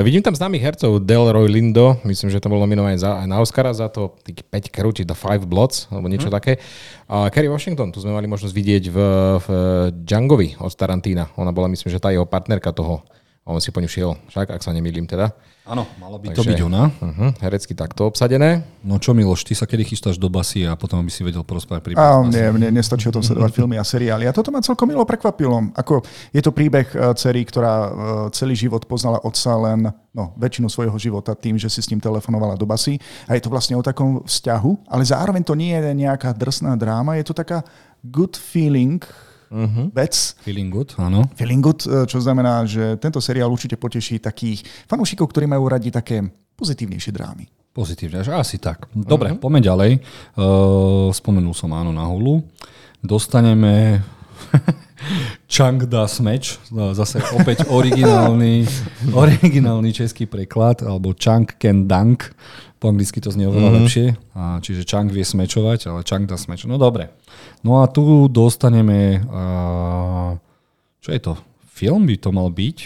Vidím 0.00 0.24
tam 0.24 0.32
známych 0.32 0.64
hercov 0.64 1.04
Delroy 1.04 1.44
Lindo, 1.44 2.00
myslím, 2.08 2.32
že 2.32 2.40
to 2.40 2.48
bol 2.48 2.56
nominovaný 2.56 2.96
za, 2.96 3.20
aj 3.20 3.28
na 3.28 3.36
Oscara 3.36 3.68
za 3.76 3.92
to 3.92 4.16
tých 4.24 4.40
5 4.48 4.72
krúti 4.72 5.02
The 5.04 5.12
Five 5.12 5.44
Bloods, 5.44 5.92
alebo 5.92 6.08
niečo 6.08 6.32
mm. 6.32 6.34
také. 6.40 6.56
A 7.04 7.28
Kerry 7.28 7.52
Washington, 7.52 7.92
tu 7.92 8.00
sme 8.00 8.16
mali 8.16 8.24
možnosť 8.24 8.54
vidieť 8.56 8.84
v, 8.88 8.98
v 9.44 9.48
Djangovi 10.08 10.56
od 10.56 10.72
Tarantína. 10.72 11.36
Ona 11.36 11.52
bola, 11.52 11.68
myslím, 11.68 11.92
že 11.92 12.00
tá 12.00 12.08
jeho 12.08 12.24
partnerka 12.24 12.72
toho. 12.72 13.04
On 13.44 13.60
si 13.60 13.68
po 13.68 13.84
ňu 13.84 13.90
šiel, 13.92 14.16
však, 14.32 14.56
ak 14.56 14.64
sa 14.64 14.72
nemýlim 14.72 15.04
teda. 15.04 15.36
Áno, 15.64 15.88
malo 15.96 16.20
by 16.20 16.28
Takže, 16.28 16.36
to 16.36 16.44
byť 16.44 16.60
ona. 16.68 16.92
Uh-huh, 16.92 17.32
herecky 17.40 17.72
takto 17.72 18.04
obsadené. 18.04 18.60
No 18.84 19.00
čo 19.00 19.16
Miloš, 19.16 19.48
ty 19.48 19.56
sa 19.56 19.64
kedy 19.64 19.88
chystáš 19.88 20.20
do 20.20 20.28
basy 20.28 20.68
a 20.68 20.76
potom 20.76 21.00
by 21.00 21.08
si 21.08 21.24
vedel 21.24 21.40
porozprávať 21.40 21.80
príbeh? 21.80 22.04
A, 22.04 22.20
nie, 22.20 22.44
mne 22.52 22.68
nestačí 22.68 23.08
o 23.08 23.16
tom 23.16 23.24
sledovať 23.24 23.48
filmy 23.64 23.80
a 23.80 23.84
seriály. 23.84 24.28
A 24.28 24.36
toto 24.36 24.52
ma 24.52 24.60
celkom 24.60 24.84
milo 24.84 25.08
prekvapilo. 25.08 25.72
Ako, 25.72 26.04
je 26.36 26.44
to 26.44 26.52
príbeh 26.52 26.84
uh, 26.92 27.16
cery, 27.16 27.48
ktorá 27.48 27.74
uh, 27.80 27.88
celý 28.28 28.52
život 28.52 28.84
poznala 28.84 29.24
otca 29.24 29.56
len 29.56 29.88
no, 30.12 30.36
väčšinu 30.36 30.68
svojho 30.68 31.00
života 31.00 31.32
tým, 31.32 31.56
že 31.56 31.72
si 31.72 31.80
s 31.80 31.88
ním 31.88 32.04
telefonovala 32.04 32.60
do 32.60 32.68
basy. 32.68 33.00
A 33.24 33.32
je 33.32 33.40
to 33.40 33.48
vlastne 33.48 33.72
o 33.72 33.80
takom 33.80 34.20
vzťahu, 34.20 34.92
ale 34.92 35.00
zároveň 35.08 35.48
to 35.48 35.56
nie 35.56 35.72
je 35.72 35.96
nejaká 35.96 36.36
drsná 36.36 36.76
dráma, 36.76 37.16
je 37.16 37.24
to 37.24 37.32
taká 37.32 37.64
good 38.04 38.36
feeling, 38.36 39.00
uh-huh. 39.54 39.86
vec. 39.94 40.34
Feeling 40.42 40.74
good, 40.74 40.90
áno. 40.98 41.30
Feeling 41.38 41.62
good, 41.62 41.86
e, 41.86 42.04
čo 42.10 42.18
znamená, 42.18 42.66
že 42.66 42.98
tento 42.98 43.22
seriál 43.22 43.54
určite 43.54 43.78
poteší 43.78 44.18
takých 44.18 44.66
fanúšikov, 44.90 45.30
ktorí 45.30 45.46
majú 45.46 45.70
radi 45.70 45.94
také 45.94 46.26
pozitívnejšie 46.58 47.14
drámy. 47.14 47.46
Pozitívne, 47.74 48.22
že 48.22 48.34
asi 48.34 48.58
tak. 48.58 48.90
Dobre, 48.90 49.34
uh-huh. 49.34 49.42
poďme 49.42 49.60
ďalej. 49.62 49.90
Uh, 50.38 51.10
spomenul 51.10 51.54
som 51.54 51.74
áno 51.74 51.90
na 51.90 52.06
hulu. 52.06 52.42
Dostaneme 53.02 54.02
Chang 55.48 55.80
Das 55.86 56.18
Match, 56.18 56.58
zase 56.70 57.20
opäť 57.36 57.68
originálny, 57.68 58.64
originálny 59.24 59.90
český 59.92 60.26
preklad, 60.26 60.82
alebo 60.82 61.14
Chang 61.14 61.46
Can 61.60 61.86
Dunk. 61.86 62.32
Po 62.82 62.92
anglicky 62.92 63.22
to 63.22 63.32
znie 63.32 63.48
oveľa 63.48 63.70
mm-hmm. 63.70 63.78
lepšie. 63.80 64.06
A, 64.36 64.60
čiže 64.60 64.84
Chang 64.84 65.08
vie 65.08 65.24
smečovať, 65.24 65.88
ale 65.88 66.00
Chang 66.04 66.28
Das 66.28 66.50
Match. 66.50 66.68
No 66.68 66.76
dobre. 66.76 67.12
No 67.64 67.80
a 67.80 67.88
tu 67.88 68.28
dostaneme... 68.28 69.24
Uh, 69.24 70.36
čo 71.00 71.12
je 71.12 71.20
to? 71.20 71.32
Film 71.68 72.04
by 72.08 72.16
to 72.20 72.30
mal 72.32 72.48
byť. 72.52 72.78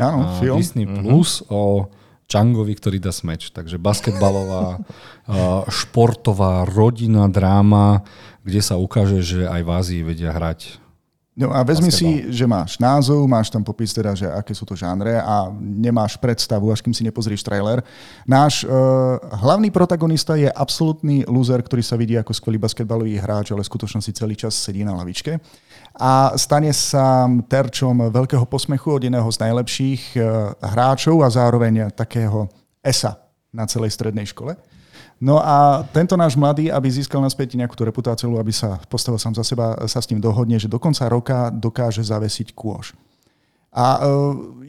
Áno, 0.00 0.40
film. 0.42 0.56
Disney 0.58 0.84
mhm. 0.88 1.04
Plus 1.04 1.44
mm-hmm. 1.44 1.54
o 1.54 1.62
Changovi, 2.24 2.74
ktorý 2.74 2.98
dá 2.98 3.12
smeč. 3.12 3.52
Takže 3.52 3.76
basketbalová, 3.76 4.80
športová, 5.84 6.64
rodina, 6.64 7.28
dráma, 7.28 8.02
kde 8.44 8.60
sa 8.60 8.80
ukáže, 8.80 9.20
že 9.24 9.40
aj 9.48 9.60
v 9.64 9.70
Ázii 9.70 10.00
vedia 10.04 10.32
hrať 10.32 10.83
No 11.34 11.50
a 11.50 11.66
vezmi 11.66 11.90
si, 11.90 12.30
že 12.30 12.46
máš 12.46 12.78
názov, 12.78 13.26
máš 13.26 13.50
tam 13.50 13.66
popis 13.66 13.90
teda, 13.90 14.14
že 14.14 14.30
aké 14.30 14.54
sú 14.54 14.62
to 14.62 14.78
žánre 14.78 15.18
a 15.18 15.50
nemáš 15.58 16.14
predstavu, 16.14 16.70
až 16.70 16.78
kým 16.78 16.94
si 16.94 17.02
nepozrieš 17.02 17.42
trailer. 17.42 17.82
Náš 18.22 18.62
uh, 18.62 19.18
hlavný 19.42 19.74
protagonista 19.74 20.38
je 20.38 20.46
absolútny 20.46 21.26
loser, 21.26 21.58
ktorý 21.58 21.82
sa 21.82 21.98
vidí 21.98 22.14
ako 22.14 22.30
skvelý 22.30 22.62
basketbalový 22.62 23.18
hráč, 23.18 23.50
ale 23.50 23.66
v 23.66 23.70
skutočnosti 23.74 24.14
celý 24.14 24.38
čas 24.38 24.54
sedí 24.54 24.86
na 24.86 24.94
lavičke. 24.94 25.42
A 25.98 26.38
stane 26.38 26.70
sa 26.70 27.26
terčom 27.50 28.14
veľkého 28.14 28.46
posmechu 28.46 28.94
od 28.94 29.02
jedného 29.02 29.26
z 29.26 29.42
najlepších 29.42 30.02
uh, 30.14 30.54
hráčov 30.62 31.18
a 31.26 31.34
zároveň 31.34 31.90
takého 31.98 32.46
esa 32.78 33.18
na 33.50 33.66
celej 33.66 33.90
strednej 33.90 34.30
škole. 34.30 34.54
No 35.22 35.38
a 35.38 35.86
tento 35.94 36.18
náš 36.18 36.34
mladý, 36.34 36.68
aby 36.68 36.90
získal 36.90 37.22
naspäť 37.22 37.54
nejakú 37.54 37.78
tú 37.78 37.86
reputáciu, 37.86 38.34
aby 38.36 38.50
sa 38.50 38.82
postavil 38.90 39.16
sám 39.16 39.38
za 39.38 39.44
seba, 39.46 39.78
sa 39.86 40.02
s 40.02 40.10
tým 40.10 40.18
dohodne, 40.18 40.58
že 40.58 40.68
do 40.68 40.76
konca 40.82 41.06
roka 41.06 41.48
dokáže 41.54 42.02
zavesiť 42.02 42.52
kôž. 42.52 42.92
A 43.74 43.98
e, 43.98 44.00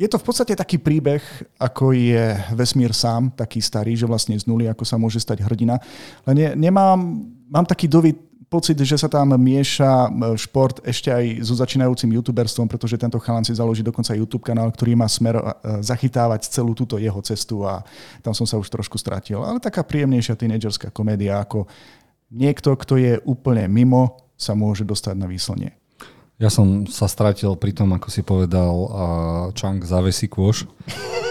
je 0.01 0.07
to 0.09 0.17
v 0.17 0.25
podstate 0.25 0.57
taký 0.57 0.81
príbeh, 0.81 1.21
ako 1.61 1.93
je 1.93 2.33
vesmír 2.57 2.89
sám, 2.89 3.29
taký 3.37 3.61
starý, 3.61 3.93
že 3.93 4.09
vlastne 4.09 4.33
z 4.33 4.49
nuly, 4.49 4.65
ako 4.65 4.81
sa 4.81 4.97
môže 4.97 5.21
stať 5.21 5.45
hrdina. 5.45 5.77
Len 6.25 6.35
ne, 6.35 6.47
nemám, 6.57 6.97
mám 7.45 7.65
taký 7.69 7.85
dovid, 7.85 8.17
pocit, 8.55 8.79
že 8.79 8.95
sa 8.95 9.11
tam 9.11 9.35
mieša 9.35 10.07
šport 10.39 10.79
ešte 10.87 11.11
aj 11.11 11.43
so 11.43 11.59
začínajúcim 11.59 12.07
youtuberstvom, 12.15 12.71
pretože 12.71 12.95
tento 12.95 13.19
chalan 13.19 13.43
si 13.43 13.51
založí 13.51 13.83
dokonca 13.83 14.15
YouTube 14.15 14.47
kanál, 14.47 14.71
ktorý 14.71 14.95
má 14.95 15.11
smer 15.11 15.35
zachytávať 15.83 16.47
celú 16.47 16.71
túto 16.71 16.95
jeho 16.95 17.19
cestu 17.19 17.67
a 17.67 17.83
tam 18.23 18.31
som 18.31 18.47
sa 18.47 18.55
už 18.55 18.71
trošku 18.71 18.95
stratil. 18.95 19.43
Ale 19.43 19.59
taká 19.59 19.83
príjemnejšia 19.83 20.39
tínedžerská 20.39 20.95
komédia, 20.95 21.43
ako 21.43 21.67
niekto, 22.31 22.71
kto 22.79 22.95
je 22.95 23.13
úplne 23.27 23.67
mimo, 23.67 24.15
sa 24.39 24.55
môže 24.55 24.87
dostať 24.87 25.15
na 25.19 25.27
výslnie. 25.27 25.75
Ja 26.35 26.51
som 26.51 26.83
sa 26.91 27.07
stratil 27.07 27.55
pri 27.55 27.71
tom, 27.71 27.95
ako 27.95 28.11
si 28.11 28.19
povedal 28.19 28.67
uh, 28.67 28.91
Chang 29.55 29.79
zavesí 29.79 30.27
kôž, 30.27 30.67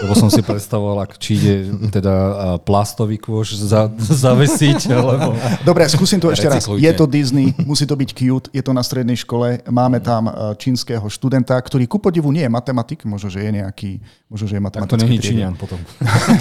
lebo 0.01 0.17
som 0.17 0.33
si 0.33 0.41
predstavoval, 0.41 1.05
ak, 1.05 1.21
či 1.21 1.37
ide 1.37 1.55
teda 1.93 2.13
uh, 2.17 2.33
plastový 2.57 3.21
kôž 3.21 3.53
za, 3.53 3.85
zavesiť, 4.01 4.89
alebo... 4.89 5.37
Dobre, 5.61 5.85
skúsim 5.93 6.17
to 6.17 6.33
ešte 6.33 6.49
raz. 6.49 6.65
Je 6.65 6.89
to 6.97 7.05
Disney, 7.05 7.53
musí 7.69 7.85
to 7.85 7.93
byť 7.93 8.09
cute, 8.17 8.49
je 8.49 8.65
to 8.65 8.73
na 8.73 8.81
strednej 8.81 9.13
škole, 9.13 9.61
máme 9.69 10.01
tam 10.01 10.25
uh, 10.25 10.57
čínskeho 10.57 11.05
študenta, 11.05 11.53
ktorý 11.53 11.85
ku 11.85 12.01
podivu 12.01 12.33
nie 12.33 12.41
je 12.41 12.49
matematik, 12.49 13.05
možno, 13.05 13.29
že 13.29 13.45
je 13.45 13.61
nejaký, 13.61 14.01
možno, 14.25 14.49
že 14.49 14.57
je 14.57 14.61
matematický. 14.65 14.89
Tak 14.89 15.05
to 15.05 15.05
není 15.05 15.21
Číňan 15.21 15.53
potom. 15.53 15.77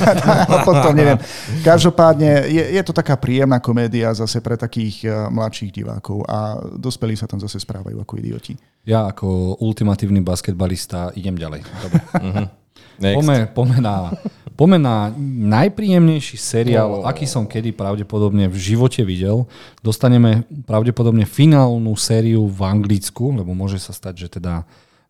potom 0.72 0.92
neviem. 0.96 1.20
Každopádne 1.60 2.48
je, 2.48 2.80
je 2.80 2.82
to 2.82 2.96
taká 2.96 3.20
príjemná 3.20 3.60
komédia 3.60 4.08
zase 4.16 4.40
pre 4.40 4.56
takých 4.56 5.04
uh, 5.04 5.28
mladších 5.28 5.68
divákov 5.68 6.24
a 6.24 6.64
dospelí 6.80 7.12
sa 7.12 7.28
tam 7.28 7.44
zase 7.44 7.60
správajú 7.60 8.00
ako 8.00 8.16
idioti. 8.24 8.53
Ja 8.84 9.08
ako 9.08 9.58
ultimatívny 9.64 10.20
basketbalista 10.20 11.12
idem 11.16 11.36
ďalej. 11.40 11.64
Dobre. 11.64 12.00
uh-huh. 12.28 12.46
Pome, 12.94 13.50
pome, 13.50 13.76
na, 13.82 14.14
pome 14.54 14.78
na 14.78 15.10
najpríjemnejší 15.50 16.38
seriál, 16.38 17.02
oh. 17.02 17.08
aký 17.08 17.26
som 17.26 17.42
kedy 17.42 17.74
pravdepodobne 17.74 18.46
v 18.46 18.54
živote 18.54 19.02
videl. 19.02 19.50
Dostaneme 19.82 20.46
pravdepodobne 20.68 21.26
finálnu 21.26 21.90
sériu 21.98 22.46
v 22.46 22.60
Anglicku, 22.62 23.34
lebo 23.34 23.50
môže 23.50 23.82
sa 23.82 23.90
stať, 23.90 24.14
že 24.26 24.38
teda 24.38 24.62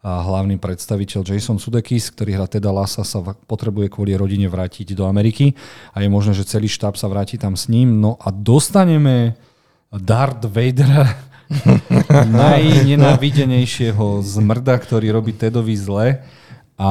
hlavný 0.05 0.61
predstaviteľ 0.61 1.25
Jason 1.25 1.57
Sudeikis, 1.57 2.13
ktorý 2.13 2.37
hrá 2.37 2.45
teda 2.45 2.69
Lasa, 2.69 3.01
sa 3.09 3.25
potrebuje 3.25 3.89
kvôli 3.89 4.13
rodine 4.13 4.45
vrátiť 4.53 4.93
do 4.93 5.09
Ameriky 5.09 5.57
a 5.97 6.05
je 6.05 6.13
možné, 6.13 6.37
že 6.37 6.45
celý 6.45 6.69
štáb 6.69 7.01
sa 7.01 7.09
vráti 7.09 7.41
tam 7.41 7.57
s 7.57 7.73
ním. 7.73 8.05
No 8.05 8.21
a 8.21 8.29
dostaneme 8.29 9.33
Darth 9.89 10.45
Vader 10.45 11.09
najnenávidenejšieho 12.31 14.21
zmrda, 14.25 14.75
ktorý 14.81 15.13
robí 15.15 15.33
Tedovi 15.37 15.77
zle 15.77 16.25
a, 16.75 16.91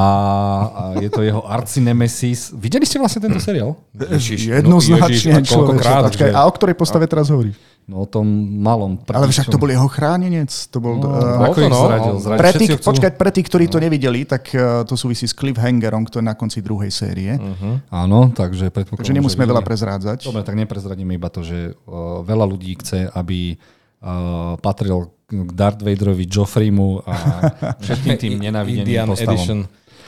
a 0.72 0.81
je 1.03 1.12
to 1.12 1.19
jeho 1.27 1.43
arcinemesis. 1.43 2.55
Videli 2.55 2.88
ste 2.88 3.03
vlastne 3.03 3.19
tento 3.19 3.39
seriál? 3.43 3.75
Ježiš, 3.91 4.63
Jednoznačne, 4.63 5.31
no, 5.36 5.43
Ježiš, 5.43 6.31
a, 6.31 6.39
a 6.39 6.48
o 6.48 6.51
ktorej 6.55 6.75
postave 6.79 7.03
teraz 7.03 7.27
hovoríš? 7.27 7.60
No 7.83 8.00
o 8.00 8.07
tom 8.07 8.24
malom. 8.63 8.95
Ale 9.12 9.27
však 9.27 9.51
to 9.51 9.60
bol 9.60 9.67
jeho 9.67 9.91
chránenec. 9.91 10.48
To 10.72 10.79
bol, 10.79 11.03
no, 11.03 11.12
uh, 11.12 11.51
ako 11.51 11.60
ich 11.67 11.75
zradil? 11.75 12.15
zradil. 12.15 12.39
Pre 12.39 12.51
tých, 12.55 12.72
počkať, 12.79 13.12
pre 13.19 13.31
tých, 13.36 13.48
ktorí 13.51 13.65
to 13.67 13.83
nevideli, 13.83 14.24
tak 14.24 14.55
uh, 14.55 14.88
to 14.88 14.95
súvisí 14.95 15.27
s 15.27 15.36
cliffhangerom, 15.36 16.07
ktorý 16.07 16.24
na 16.24 16.36
konci 16.39 16.63
druhej 16.63 16.88
série. 16.88 17.36
Uh-huh. 17.36 17.83
Áno, 17.91 18.31
takže 18.31 18.72
predpokladám, 18.72 19.03
Takže 19.03 19.19
nemusíme 19.19 19.43
veľa 19.43 19.67
prezrádzať. 19.67 20.31
Dobre, 20.31 20.48
tak 20.48 20.55
neprezradíme 20.55 21.12
iba 21.19 21.27
to, 21.27 21.43
že 21.43 21.75
uh, 21.75 22.24
veľa 22.24 22.48
ľudí 22.48 22.72
chce, 22.79 23.12
aby 23.12 23.60
uh, 24.03 24.60
patril 24.60 25.10
k 25.31 25.50
Darth 25.55 25.81
Vaderovi, 25.81 26.27
Joffreymu 26.29 27.01
a 27.07 27.15
všetkým 27.83 28.15
tým 28.19 28.33
nenávideným 28.43 29.10
postavom. 29.10 29.33
Edition. 29.33 29.60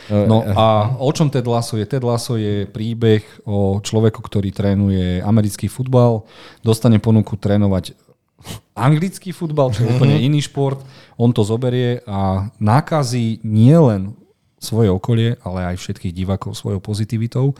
No 0.05 0.45
a 0.45 0.93
o 1.01 1.09
čom 1.09 1.33
Ted 1.33 1.49
Lasso 1.49 1.81
je? 1.81 1.85
Ted 1.89 2.05
Lasso 2.05 2.37
je 2.37 2.69
príbeh 2.69 3.25
o 3.41 3.81
človeku, 3.81 4.21
ktorý 4.21 4.53
trénuje 4.53 5.17
americký 5.25 5.65
futbal, 5.65 6.21
dostane 6.61 7.01
ponuku 7.01 7.33
trénovať 7.33 7.97
anglický 8.77 9.33
futbal, 9.33 9.73
čo 9.73 9.81
je 9.81 9.97
úplne 9.97 10.21
mhm. 10.21 10.23
iný 10.29 10.39
šport. 10.45 10.77
On 11.17 11.33
to 11.33 11.41
zoberie 11.41 12.05
a 12.05 12.51
nákazí 12.61 13.41
nielen 13.41 14.13
svoje 14.61 14.89
okolie, 14.89 15.37
ale 15.45 15.73
aj 15.73 15.81
všetkých 15.81 16.13
divákov 16.13 16.57
svojou 16.57 16.81
pozitivitou 16.81 17.53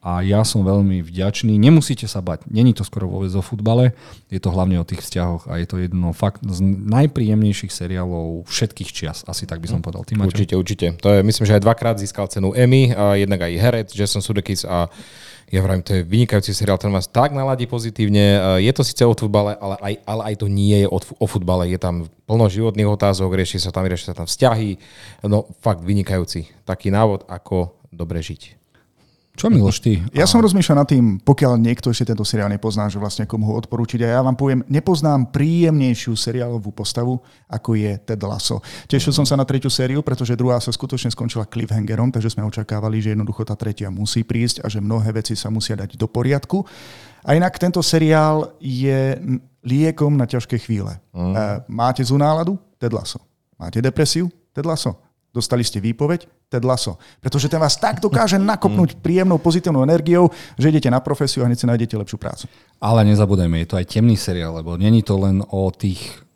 a 0.00 0.24
ja 0.24 0.40
som 0.48 0.64
veľmi 0.64 1.04
vďačný. 1.04 1.60
Nemusíte 1.60 2.08
sa 2.08 2.24
bať, 2.24 2.48
není 2.48 2.72
to 2.72 2.88
skoro 2.88 3.04
vôbec 3.04 3.28
o 3.36 3.44
futbale, 3.44 3.92
je 4.32 4.40
to 4.40 4.48
hlavne 4.48 4.80
o 4.80 4.88
tých 4.88 5.04
vzťahoch 5.04 5.44
a 5.52 5.60
je 5.60 5.66
to 5.68 5.76
jedno 5.76 6.16
fakt 6.16 6.40
z 6.40 6.64
najpríjemnejších 6.64 7.68
seriálov 7.68 8.48
všetkých 8.48 8.90
čias, 8.90 9.28
asi 9.28 9.44
tak 9.44 9.60
by 9.60 9.68
som 9.68 9.80
hm. 9.80 9.84
povedal. 9.84 10.02
Ty, 10.08 10.16
určite, 10.16 10.54
určite. 10.56 10.86
To 11.04 11.12
je, 11.12 11.20
myslím, 11.20 11.44
že 11.44 11.56
aj 11.60 11.64
dvakrát 11.64 11.96
získal 12.00 12.32
cenu 12.32 12.56
Emmy, 12.56 12.96
a 12.96 13.20
jednak 13.20 13.44
aj 13.44 13.52
herec 13.60 13.88
Jason 13.92 14.24
Sudeikis 14.24 14.64
a 14.64 14.88
ja 15.50 15.66
vravím, 15.66 15.82
to 15.82 15.98
je 15.98 16.06
vynikajúci 16.06 16.54
seriál, 16.54 16.78
ten 16.78 16.94
vás 16.94 17.10
tak 17.10 17.34
naladí 17.34 17.66
pozitívne. 17.66 18.38
Je 18.62 18.70
to 18.70 18.86
síce 18.86 19.02
o 19.02 19.10
futbale, 19.18 19.58
ale 19.58 19.74
aj, 19.82 19.94
ale 20.06 20.22
aj 20.30 20.34
to 20.38 20.46
nie 20.46 20.78
je 20.78 20.86
o, 20.86 20.94
o 20.94 21.26
futbale. 21.26 21.66
Je 21.66 21.74
tam 21.74 22.06
plno 22.06 22.46
životných 22.46 22.86
otázok, 22.86 23.34
rieši 23.34 23.58
sa 23.58 23.74
tam, 23.74 23.82
rieši 23.82 24.06
sa 24.06 24.14
tam 24.14 24.30
vzťahy. 24.30 24.78
No 25.26 25.50
fakt 25.58 25.82
vynikajúci. 25.82 26.46
Taký 26.62 26.94
návod, 26.94 27.26
ako 27.26 27.74
dobre 27.90 28.22
žiť. 28.22 28.59
Čo 29.38 29.48
Miloš, 29.48 29.80
ty? 29.80 30.04
Ja 30.12 30.28
som 30.28 30.42
rozmýšľal 30.44 30.84
nad 30.84 30.88
tým, 30.90 31.16
pokiaľ 31.22 31.56
niekto 31.56 31.88
ešte 31.88 32.12
tento 32.12 32.26
seriál 32.28 32.52
nepozná, 32.52 32.90
že 32.92 33.00
vlastne 33.00 33.24
komu 33.24 33.48
ho 33.48 33.54
odporúčiť. 33.56 34.04
A 34.04 34.18
ja 34.18 34.20
vám 34.20 34.36
poviem, 34.36 34.60
nepoznám 34.68 35.32
príjemnejšiu 35.32 36.12
seriálovú 36.12 36.74
postavu, 36.74 37.16
ako 37.48 37.78
je 37.78 37.94
Ted 38.04 38.20
Lasso. 38.20 38.60
Tešil 38.90 39.16
som 39.16 39.24
sa 39.24 39.40
na 39.40 39.48
tretiu 39.48 39.72
sériu, 39.72 40.04
pretože 40.04 40.36
druhá 40.36 40.60
sa 40.60 40.74
skutočne 40.74 41.08
skončila 41.14 41.48
cliffhangerom, 41.48 42.12
takže 42.12 42.36
sme 42.36 42.44
očakávali, 42.44 43.00
že 43.00 43.16
jednoducho 43.16 43.46
tá 43.48 43.56
tretia 43.56 43.88
musí 43.88 44.26
prísť 44.26 44.60
a 44.60 44.68
že 44.68 44.82
mnohé 44.82 45.08
veci 45.14 45.32
sa 45.32 45.48
musia 45.48 45.72
dať 45.72 45.96
do 45.96 46.04
poriadku. 46.04 46.60
A 47.24 47.32
inak 47.32 47.56
tento 47.56 47.80
seriál 47.80 48.58
je 48.60 49.16
liekom 49.64 50.20
na 50.20 50.28
ťažké 50.28 50.60
chvíle. 50.60 51.00
Mm. 51.16 51.64
Máte 51.70 52.04
zú 52.04 52.20
náladu? 52.20 52.60
Ted 52.76 52.92
Lasso. 52.92 53.20
Máte 53.56 53.80
depresiu? 53.80 54.28
Ted 54.52 54.64
Lasso. 54.68 55.09
Dostali 55.30 55.62
ste 55.62 55.78
výpoveď? 55.78 56.26
Ted 56.50 56.66
Lasso. 56.66 56.98
Pretože 57.22 57.46
ten 57.46 57.62
vás 57.62 57.78
tak 57.78 58.02
dokáže 58.02 58.34
nakopnúť 58.34 58.98
príjemnou 58.98 59.38
pozitívnou 59.38 59.86
energiou, 59.86 60.26
že 60.58 60.74
idete 60.74 60.90
na 60.90 60.98
profesiu 60.98 61.42
a 61.42 61.46
hneď 61.46 61.58
si 61.62 61.70
nájdete 61.70 61.94
lepšiu 61.94 62.18
prácu. 62.18 62.50
Ale 62.82 63.06
nezabudajme, 63.06 63.62
je 63.62 63.68
to 63.70 63.78
aj 63.78 63.86
temný 63.86 64.18
seriál, 64.18 64.58
lebo 64.58 64.74
není 64.74 65.06
to 65.06 65.14
len 65.22 65.46
o 65.46 65.70
tých 65.70 66.26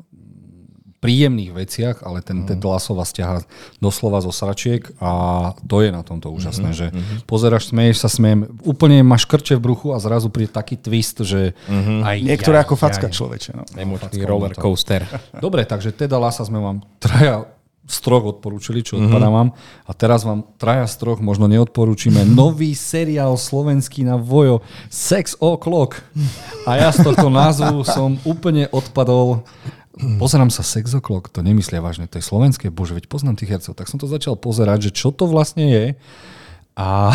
príjemných 1.05 1.53
veciach, 1.53 1.97
ale 2.01 2.25
ten, 2.25 2.49
ten 2.49 2.57
Lasso 2.65 2.97
vás 2.97 3.13
ťaha 3.13 3.45
doslova 3.77 4.25
zo 4.25 4.33
sračiek 4.33 4.89
a 5.05 5.53
to 5.69 5.85
je 5.85 5.93
na 5.93 6.01
tomto 6.01 6.33
úžasné, 6.33 6.73
mm-hmm. 6.73 6.81
že 6.81 6.87
mm-hmm. 6.89 7.19
pozeráš, 7.29 7.69
smeješ 7.77 7.97
sa, 8.01 8.09
smejem, 8.09 8.49
úplne 8.65 9.05
máš 9.05 9.29
krče 9.29 9.61
v 9.61 9.69
bruchu 9.69 9.93
a 9.93 10.01
zrazu 10.01 10.33
príde 10.33 10.49
taký 10.49 10.81
twist, 10.81 11.21
že 11.21 11.53
mm-hmm. 11.53 11.99
aj 12.09 12.17
Niektoré 12.25 12.57
ako 12.57 12.81
facka 12.81 13.13
človeče. 13.13 13.53
No. 13.53 13.69
Emočný 13.77 14.25
roller 14.25 14.57
coaster. 14.57 15.05
Dobre, 15.45 15.69
takže 15.69 15.93
teda 15.93 16.17
Lasa 16.17 16.41
sme 16.49 16.57
vám 16.57 16.81
traja 16.97 17.45
z 17.85 17.97
troch 18.01 18.25
odporúčili, 18.25 18.81
čo 18.81 18.97
odpadávam. 18.97 19.53
A 19.85 19.93
teraz 19.93 20.25
vám 20.25 20.45
traja 20.57 20.89
z 20.89 21.05
troch 21.05 21.21
možno 21.21 21.45
neodporúčime 21.45 22.25
nový 22.41 22.73
seriál 22.73 23.37
slovenský 23.37 24.09
na 24.09 24.17
Vojo 24.17 24.65
Sex 24.89 25.37
O'Clock. 25.37 26.01
A 26.65 26.81
ja 26.81 26.89
z 26.89 27.05
tohto 27.05 27.29
názvu 27.29 27.85
som 27.85 28.17
úplne 28.25 28.73
odpadol. 28.73 29.45
Pozerám 29.95 30.49
sa 30.49 30.65
Sex 30.65 30.97
O'Clock, 30.97 31.31
to 31.31 31.45
nemyslia 31.45 31.79
vážne, 31.79 32.11
to 32.11 32.19
je 32.19 32.25
slovenské, 32.27 32.67
bože, 32.73 32.99
veď 32.99 33.07
poznám 33.07 33.39
tých 33.39 33.55
hercov. 33.55 33.79
Tak 33.79 33.87
som 33.87 34.01
to 34.01 34.11
začal 34.11 34.35
pozerať, 34.35 34.91
že 34.91 35.05
čo 35.05 35.09
to 35.15 35.29
vlastne 35.29 35.71
je. 35.71 35.87
A 36.75 37.15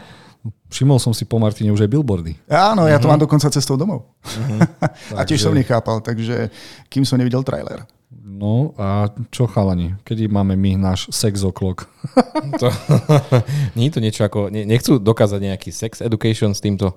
všimol 0.72 1.02
som 1.02 1.12
si 1.12 1.28
po 1.28 1.36
Martine 1.36 1.74
už 1.74 1.84
aj 1.84 1.92
billboardy. 1.92 2.32
Áno, 2.48 2.86
ja 2.88 2.96
to 2.96 3.10
mám 3.10 3.20
dokonca 3.20 3.52
cestou 3.52 3.76
domov. 3.76 4.16
a 5.18 5.26
tiež 5.26 5.44
som 5.44 5.52
nechápal, 5.52 6.00
takže 6.00 6.48
kým 6.88 7.04
som 7.04 7.18
nevidel 7.18 7.44
trailer. 7.44 7.84
No 8.36 8.76
a 8.76 9.08
čo 9.32 9.48
chalani? 9.48 9.96
Kedy 10.04 10.28
máme 10.28 10.60
my 10.60 10.76
náš 10.76 11.08
sex 11.08 11.40
o'clock? 11.40 11.88
To, 12.60 12.68
nie 13.76 13.88
je 13.88 13.92
to 13.96 14.00
niečo 14.00 14.22
ako... 14.28 14.52
ne- 14.52 14.68
Nechcú 14.68 15.00
dokázať 15.00 15.40
nejaký 15.40 15.70
sex 15.72 16.04
education 16.04 16.52
s 16.52 16.60
týmto? 16.60 16.92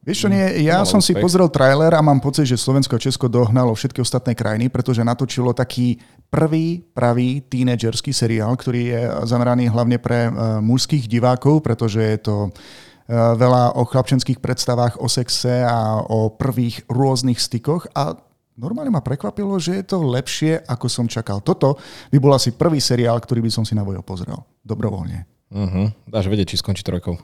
Vieš 0.00 0.26
čo, 0.26 0.28
nie, 0.32 0.64
ja 0.64 0.80
som 0.88 1.04
si 1.04 1.12
úspech. 1.12 1.20
pozrel 1.20 1.48
trailer 1.52 1.92
a 1.92 2.00
mám 2.00 2.24
pocit, 2.24 2.48
že 2.48 2.56
Slovensko 2.56 2.96
a 2.96 3.04
Česko 3.04 3.28
dohnalo 3.28 3.76
všetky 3.76 4.00
ostatné 4.00 4.32
krajiny, 4.32 4.72
pretože 4.72 5.04
natočilo 5.04 5.52
taký 5.52 6.00
prvý 6.32 6.80
pravý 6.96 7.44
tínedžerský 7.44 8.08
seriál, 8.08 8.56
ktorý 8.56 8.96
je 8.96 9.02
zameraný 9.28 9.68
hlavne 9.68 10.00
pre 10.00 10.32
uh, 10.32 10.56
mužských 10.64 11.04
divákov, 11.04 11.60
pretože 11.60 12.00
je 12.00 12.16
to 12.16 12.36
uh, 12.48 13.36
veľa 13.36 13.76
o 13.76 13.84
chlapčenských 13.84 14.40
predstavách, 14.40 14.96
o 15.04 15.08
sexe 15.08 15.68
a 15.68 16.00
o 16.00 16.32
prvých 16.32 16.88
rôznych 16.88 17.36
stykoch 17.36 17.92
a 17.92 18.16
normálne 18.60 18.92
ma 18.92 19.00
prekvapilo, 19.00 19.56
že 19.56 19.80
je 19.80 19.84
to 19.88 20.04
lepšie, 20.04 20.60
ako 20.68 20.86
som 20.92 21.08
čakal. 21.08 21.40
Toto 21.40 21.80
by 22.12 22.18
bol 22.20 22.36
asi 22.36 22.52
prvý 22.52 22.76
seriál, 22.76 23.16
ktorý 23.16 23.40
by 23.40 23.50
som 23.50 23.64
si 23.64 23.72
na 23.72 23.80
vojo 23.80 24.04
pozrel. 24.04 24.36
Dobrovoľne. 24.60 25.24
Uh-huh. 25.50 25.88
Dáš 26.04 26.28
vedieť, 26.28 26.54
či 26.54 26.60
skončí 26.60 26.84
trojkou. 26.84 27.16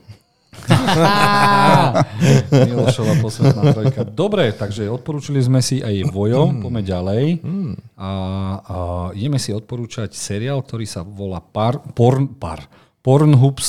Milošova 2.49 3.21
posledná 3.21 3.76
trojka. 3.76 4.09
Dobre, 4.09 4.57
takže 4.57 4.88
odporúčili 4.88 5.37
sme 5.45 5.61
si 5.61 5.85
aj 5.85 6.09
Vojo, 6.09 6.49
poďme 6.64 6.81
ďalej. 6.81 7.25
A, 8.00 8.11
a 8.64 8.76
ideme 9.12 9.37
si 9.37 9.52
odporúčať 9.52 10.16
seriál, 10.16 10.64
ktorý 10.64 10.88
sa 10.88 11.05
volá 11.05 11.45
Par, 11.45 11.85
porn, 11.93 12.40
par, 12.40 12.64
Pornhub 13.05 13.61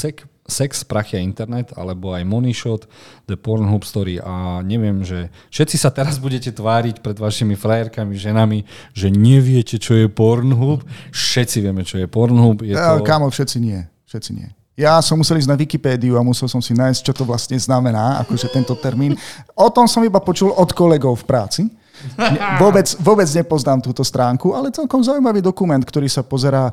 Sex, 0.48 0.77
Sex, 0.77 0.84
Prachia 0.88 1.20
Internet, 1.20 1.75
alebo 1.75 2.16
aj 2.16 2.24
Money 2.24 2.56
Shot, 2.56 2.88
The 3.27 3.36
Pornhub 3.36 3.84
Story. 3.84 4.20
A 4.24 4.63
neviem, 4.63 5.04
že 5.04 5.27
všetci 5.51 5.75
sa 5.80 5.92
teraz 5.92 6.18
budete 6.18 6.51
tváriť 6.51 7.04
pred 7.04 7.20
vašimi 7.20 7.60
frajerkami, 7.60 8.16
ženami, 8.16 8.63
že 8.96 9.12
neviete, 9.12 9.80
čo 9.80 9.96
je 9.96 10.08
Pornhub. 10.08 10.84
Všetci 11.12 11.58
vieme, 11.63 11.84
čo 11.84 12.00
je 12.00 12.08
Pornhub. 12.08 12.63
Je 12.63 12.74
to... 12.74 13.04
Kámo, 13.04 13.27
všetci 13.32 13.58
nie. 13.60 13.84
Všetci 14.08 14.32
nie. 14.34 14.50
Ja 14.77 15.01
som 15.01 15.18
musel 15.18 15.42
ísť 15.42 15.50
na 15.50 15.58
Wikipédiu 15.58 16.22
a 16.22 16.22
musel 16.22 16.46
som 16.46 16.62
si 16.62 16.77
nájsť, 16.77 17.01
čo 17.01 17.13
to 17.18 17.25
vlastne 17.25 17.58
znamená, 17.58 18.22
akože 18.22 18.54
tento 18.54 18.77
termín. 18.77 19.18
O 19.58 19.74
tom 19.74 19.89
som 19.89 20.06
iba 20.06 20.22
počul 20.22 20.54
od 20.54 20.70
kolegov 20.70 21.25
v 21.25 21.25
práci. 21.25 21.62
Vôbec, 22.62 22.86
vôbec 23.01 23.25
nepoznám 23.25 23.82
túto 23.82 24.06
stránku, 24.06 24.54
ale 24.54 24.70
celkom 24.70 25.01
zaujímavý 25.01 25.42
dokument, 25.42 25.82
ktorý 25.82 26.06
sa 26.06 26.22
pozerá 26.22 26.70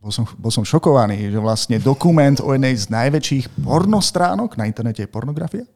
bol 0.00 0.08
som, 0.08 0.24
bol 0.40 0.48
som 0.48 0.64
šokovaný, 0.64 1.28
že 1.28 1.36
vlastne 1.36 1.76
dokument 1.76 2.40
o 2.40 2.56
jednej 2.56 2.72
z 2.72 2.88
najväčších 2.88 3.60
pornostránok 3.60 4.56
na 4.56 4.64
internete 4.64 5.04
je 5.04 5.12
pornografia. 5.12 5.68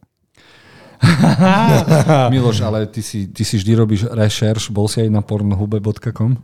Miloš, 2.33 2.65
ale 2.65 2.89
ty 2.89 3.05
si, 3.05 3.29
ty 3.29 3.45
si 3.45 3.61
vždy 3.61 3.73
robíš 3.77 4.09
rešerš, 4.09 4.73
bol 4.73 4.89
si 4.89 5.05
aj 5.05 5.13
na 5.13 5.21
pornhube.com? 5.21 6.41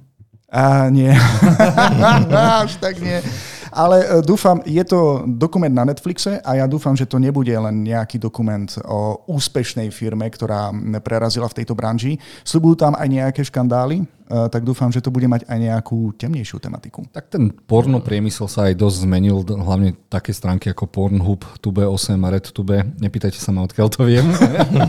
A 0.53 0.93
nie. 0.93 1.09
Až 2.69 2.77
tak 2.77 3.01
nie. 3.01 3.25
Ale 3.71 4.03
e, 4.03 4.07
dúfam, 4.27 4.61
je 4.67 4.83
to 4.83 5.25
dokument 5.25 5.73
na 5.73 5.87
Netflixe 5.87 6.43
a 6.43 6.59
ja 6.59 6.67
dúfam, 6.67 6.93
že 6.93 7.07
to 7.07 7.23
nebude 7.23 7.55
len 7.55 7.87
nejaký 7.87 8.19
dokument 8.19 8.67
o 8.85 9.25
úspešnej 9.31 9.89
firme, 9.95 10.27
ktorá 10.27 10.75
prerazila 11.01 11.47
v 11.49 11.63
tejto 11.63 11.79
branži. 11.79 12.19
Sľubujú 12.43 12.83
tam 12.83 12.93
aj 12.99 13.09
nejaké 13.09 13.41
škandály, 13.47 14.05
tak 14.31 14.63
dúfam, 14.63 14.95
že 14.95 15.03
to 15.03 15.11
bude 15.11 15.27
mať 15.27 15.43
aj 15.51 15.59
nejakú 15.59 16.15
temnejšiu 16.15 16.63
tematiku. 16.63 17.03
Tak 17.11 17.35
ten 17.35 17.51
porno 17.51 17.99
priemysel 17.99 18.47
sa 18.47 18.71
aj 18.71 18.79
dosť 18.79 18.97
zmenil, 19.03 19.43
hlavne 19.43 19.99
také 20.07 20.31
stránky 20.31 20.71
ako 20.71 20.87
Pornhub, 20.87 21.43
Tube8 21.59 22.15
a 22.15 22.29
RedTube. 22.31 23.03
Nepýtajte 23.03 23.43
sa 23.43 23.51
ma, 23.51 23.67
odkiaľ 23.67 23.91
to 23.91 24.07
viem. 24.07 24.31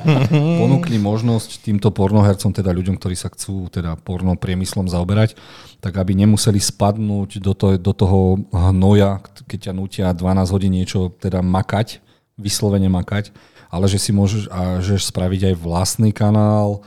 Ponúkli 0.62 1.01
možnosť 1.01 1.65
týmto 1.65 1.89
pornohercom, 1.89 2.54
teda 2.54 2.69
ľuďom, 2.69 3.01
ktorí 3.01 3.17
sa 3.17 3.34
chcú 3.34 3.65
teda 3.73 3.97
porno 3.97 4.38
priemyslom 4.38 4.86
zaoberať, 4.86 5.34
tak 5.82 5.97
aby 5.97 6.13
nemuseli 6.13 6.62
spadnúť 6.62 7.41
do, 7.41 7.58
to, 7.58 7.82
do 7.82 7.93
toho 7.97 8.45
hnoja, 8.54 9.25
keď 9.49 9.69
ťa 9.69 9.73
nutia 9.73 10.08
12 10.13 10.54
hodín 10.54 10.77
niečo 10.77 11.10
teda 11.17 11.41
makať, 11.41 11.97
vyslovene 12.38 12.93
makať, 12.93 13.34
ale 13.73 13.89
že 13.89 13.97
si 13.97 14.13
môžeš 14.13 14.54
a 14.54 14.77
že 14.86 15.01
spraviť 15.01 15.49
aj 15.49 15.56
vlastný 15.58 16.13
kanál, 16.13 16.86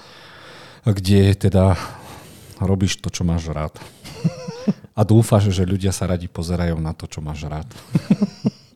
kde 0.86 1.34
teda 1.34 1.74
robíš 2.60 2.98
to, 2.98 3.08
čo 3.08 3.22
máš 3.22 3.48
rád. 3.48 3.74
A 4.94 5.02
dúfaš, 5.02 5.50
že 5.50 5.66
ľudia 5.66 5.90
sa 5.90 6.06
radi 6.06 6.30
pozerajú 6.30 6.78
na 6.78 6.94
to, 6.94 7.10
čo 7.10 7.18
máš 7.18 7.42
rád. 7.44 7.66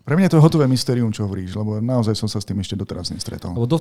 Pre 0.03 0.17
mňa 0.17 0.27
je 0.27 0.35
to 0.35 0.41
hotové 0.41 0.65
mysterium, 0.65 1.13
čo 1.13 1.29
hovoríš, 1.29 1.53
lebo 1.53 1.85
naozaj 1.85 2.17
som 2.17 2.27
sa 2.27 2.41
s 2.41 2.49
tým 2.49 2.57
ešte 2.59 2.73
doteraz 2.73 3.13
nestretol. 3.13 3.53
Lebo 3.53 3.69
do, 3.69 3.79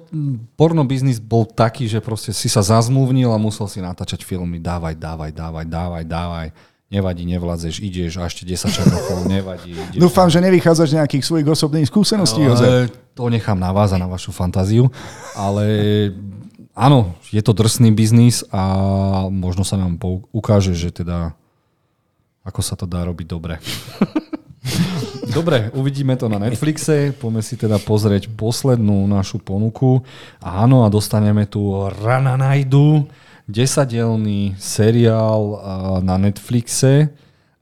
porno 0.60 0.84
biznis 0.84 1.18
bol 1.18 1.48
taký, 1.48 1.88
že 1.88 2.04
proste 2.04 2.36
si 2.36 2.52
sa 2.52 2.60
zazmluvnil 2.60 3.32
a 3.32 3.40
musel 3.40 3.66
si 3.66 3.80
natáčať 3.80 4.28
filmy. 4.28 4.60
Dávaj, 4.60 5.00
dávaj, 5.00 5.32
dávaj, 5.32 5.66
dávaj, 5.66 6.04
dávaj. 6.04 6.48
Nevadí, 6.88 7.24
nevládzeš, 7.28 7.80
ideš 7.80 8.16
a 8.16 8.28
ešte 8.28 8.44
10 8.44 8.64
černochov, 8.72 9.28
nevadí. 9.28 9.76
Ideš 9.76 10.00
Dúfam, 10.00 10.28
že 10.28 10.40
nevychádzaš 10.40 10.96
nejakých 10.96 11.24
svojich 11.24 11.48
osobných 11.48 11.88
skúseností, 11.88 12.44
No, 12.44 12.56
Jozef. 12.56 12.92
to 13.12 13.28
nechám 13.28 13.60
na 13.60 13.72
vás 13.72 13.92
a 13.92 14.00
na 14.00 14.08
vašu 14.08 14.32
fantáziu. 14.32 14.88
Ale 15.32 15.64
áno, 16.78 17.18
je 17.34 17.42
to 17.42 17.58
drsný 17.58 17.90
biznis 17.90 18.46
a 18.54 18.62
možno 19.34 19.66
sa 19.66 19.82
nám 19.82 19.98
ukáže, 20.30 20.78
že 20.78 20.94
teda 20.94 21.34
ako 22.46 22.62
sa 22.64 22.80
to 22.80 22.88
dá 22.88 23.04
robiť 23.04 23.28
dobre. 23.28 23.60
Dobre, 25.28 25.70
uvidíme 25.76 26.16
to 26.16 26.32
na 26.32 26.40
Netflixe, 26.40 27.12
poďme 27.12 27.44
si 27.44 27.60
teda 27.60 27.78
pozrieť 27.84 28.32
poslednú 28.32 29.06
našu 29.12 29.44
ponuku. 29.44 30.02
Áno, 30.40 30.88
a 30.88 30.90
dostaneme 30.90 31.44
tu 31.44 31.68
Rana 32.00 32.40
Najdu, 32.40 33.06
desadelný 33.46 34.56
seriál 34.56 35.60
na 36.00 36.16
Netflixe 36.16 37.12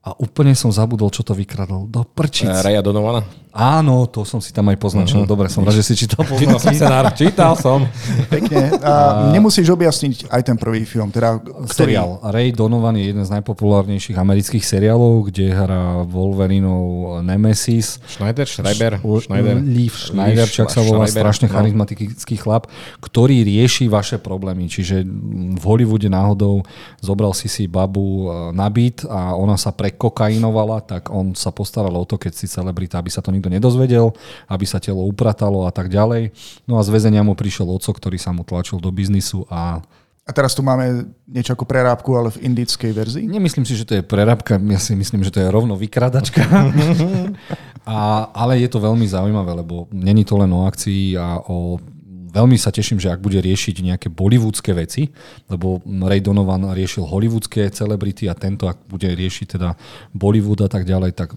a 0.06 0.14
úplne 0.22 0.54
som 0.54 0.70
zabudol, 0.70 1.10
čo 1.10 1.26
to 1.26 1.34
vykradol. 1.34 1.90
Do 1.90 2.06
prčic. 2.06 2.48
Raja 2.48 2.86
Donovana. 2.86 3.26
Áno, 3.56 4.04
to 4.12 4.28
som 4.28 4.44
si 4.44 4.52
tam 4.52 4.68
aj 4.68 4.76
poznačil. 4.76 5.24
Uh-huh. 5.24 5.32
Dobre, 5.32 5.48
som 5.48 5.64
rád, 5.64 5.80
že 5.80 5.88
si 5.88 5.96
čítal 5.96 6.28
Čítal 6.28 6.60
som 6.60 6.76
scenár, 6.76 7.08
čítal 7.16 7.56
som. 7.56 7.88
Pekne. 8.28 8.76
A 8.84 9.32
nemusíš 9.32 9.72
objasniť 9.72 10.28
aj 10.28 10.42
ten 10.44 10.60
prvý 10.60 10.84
film, 10.84 11.08
teda 11.08 11.40
ktorý... 11.40 11.96
Seriál. 11.96 12.20
Ray 12.20 12.52
Donovan 12.52 13.00
je 13.00 13.16
jeden 13.16 13.24
z 13.24 13.32
najpopulárnejších 13.32 14.20
amerických 14.20 14.60
seriálov, 14.60 15.32
kde 15.32 15.56
hrá 15.56 16.04
Wolverinov 16.04 17.24
Nemesis. 17.24 18.04
Schneider, 18.04 18.44
Schreiber, 18.44 19.00
Schneider. 19.00 19.56
Leaf 19.64 19.96
Schneider, 20.12 20.48
čak 20.52 20.68
sa 20.68 20.84
volá 20.84 21.08
strašne 21.08 21.48
no. 21.48 21.56
charizmatický 21.56 22.36
chlap, 22.36 22.68
ktorý 23.00 23.48
rieši 23.48 23.88
vaše 23.88 24.20
problémy. 24.20 24.68
Čiže 24.68 25.08
v 25.56 25.64
Hollywoode 25.64 26.12
náhodou 26.12 26.60
zobral 27.00 27.32
si 27.32 27.48
si 27.48 27.72
babu 27.72 28.28
e, 28.28 28.52
na 28.52 28.68
byt 28.68 29.08
a 29.08 29.32
ona 29.38 29.56
sa 29.56 29.72
prekokainovala, 29.72 30.84
tak 30.84 31.08
on 31.08 31.32
sa 31.38 31.56
postaral 31.56 31.96
o 31.96 32.04
to, 32.04 32.20
keď 32.20 32.34
si 32.36 32.52
celebrita, 32.52 33.00
aby 33.00 33.08
sa 33.08 33.24
to 33.24 33.32
nikto 33.32 33.45
nedozvedel, 33.50 34.14
aby 34.50 34.66
sa 34.68 34.82
telo 34.82 35.06
upratalo 35.06 35.66
a 35.66 35.72
tak 35.72 35.90
ďalej. 35.90 36.32
No 36.66 36.78
a 36.78 36.86
z 36.86 36.90
väzenia 36.92 37.26
mu 37.26 37.34
prišiel 37.34 37.70
oco, 37.70 37.92
ktorý 37.92 38.18
sa 38.20 38.36
mu 38.36 38.44
tlačil 38.46 38.82
do 38.82 38.90
biznisu 38.90 39.46
a 39.50 39.82
A 40.26 40.34
teraz 40.34 40.58
tu 40.58 40.66
máme 40.66 41.06
niečo 41.30 41.54
ako 41.54 41.70
prerábku, 41.70 42.18
ale 42.18 42.34
v 42.34 42.50
indickej 42.50 42.98
verzii. 42.98 43.30
Nemyslím 43.30 43.62
si, 43.62 43.78
že 43.78 43.86
to 43.86 43.94
je 43.94 44.02
prerabka, 44.02 44.58
ja 44.58 44.82
si 44.82 44.98
myslím, 44.98 45.22
že 45.22 45.30
to 45.30 45.38
je 45.38 45.54
rovno 45.54 45.78
vykradačka. 45.78 46.42
a, 47.86 47.98
ale 48.34 48.58
je 48.58 48.66
to 48.66 48.82
veľmi 48.82 49.06
zaujímavé, 49.06 49.54
lebo 49.54 49.86
není 49.94 50.26
to 50.26 50.42
len 50.42 50.50
o 50.50 50.66
akcii 50.66 51.14
a 51.14 51.46
o 51.46 51.78
Veľmi 52.36 52.60
sa 52.60 52.68
teším, 52.68 53.00
že 53.00 53.08
ak 53.08 53.24
bude 53.24 53.40
riešiť 53.40 53.80
nejaké 53.80 54.08
bollywoodske 54.12 54.76
veci, 54.76 55.08
lebo 55.48 55.80
Ray 55.88 56.20
Donovan 56.20 56.68
riešil 56.76 57.08
hollywoodske 57.08 57.72
celebrity 57.72 58.28
a 58.28 58.36
tento, 58.36 58.68
ak 58.68 58.92
bude 58.92 59.08
riešiť 59.08 59.56
teda 59.56 59.80
Bollywood 60.12 60.60
a 60.60 60.68
tak 60.68 60.84
ďalej, 60.84 61.16
tak 61.16 61.32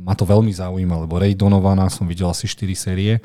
ma 0.00 0.16
to 0.16 0.24
veľmi 0.24 0.48
zaujíma, 0.50 1.04
lebo 1.04 1.20
Ray 1.20 1.36
Donovana 1.36 1.86
som 1.92 2.08
videl 2.08 2.26
asi 2.26 2.48
4 2.48 2.72
série 2.72 3.20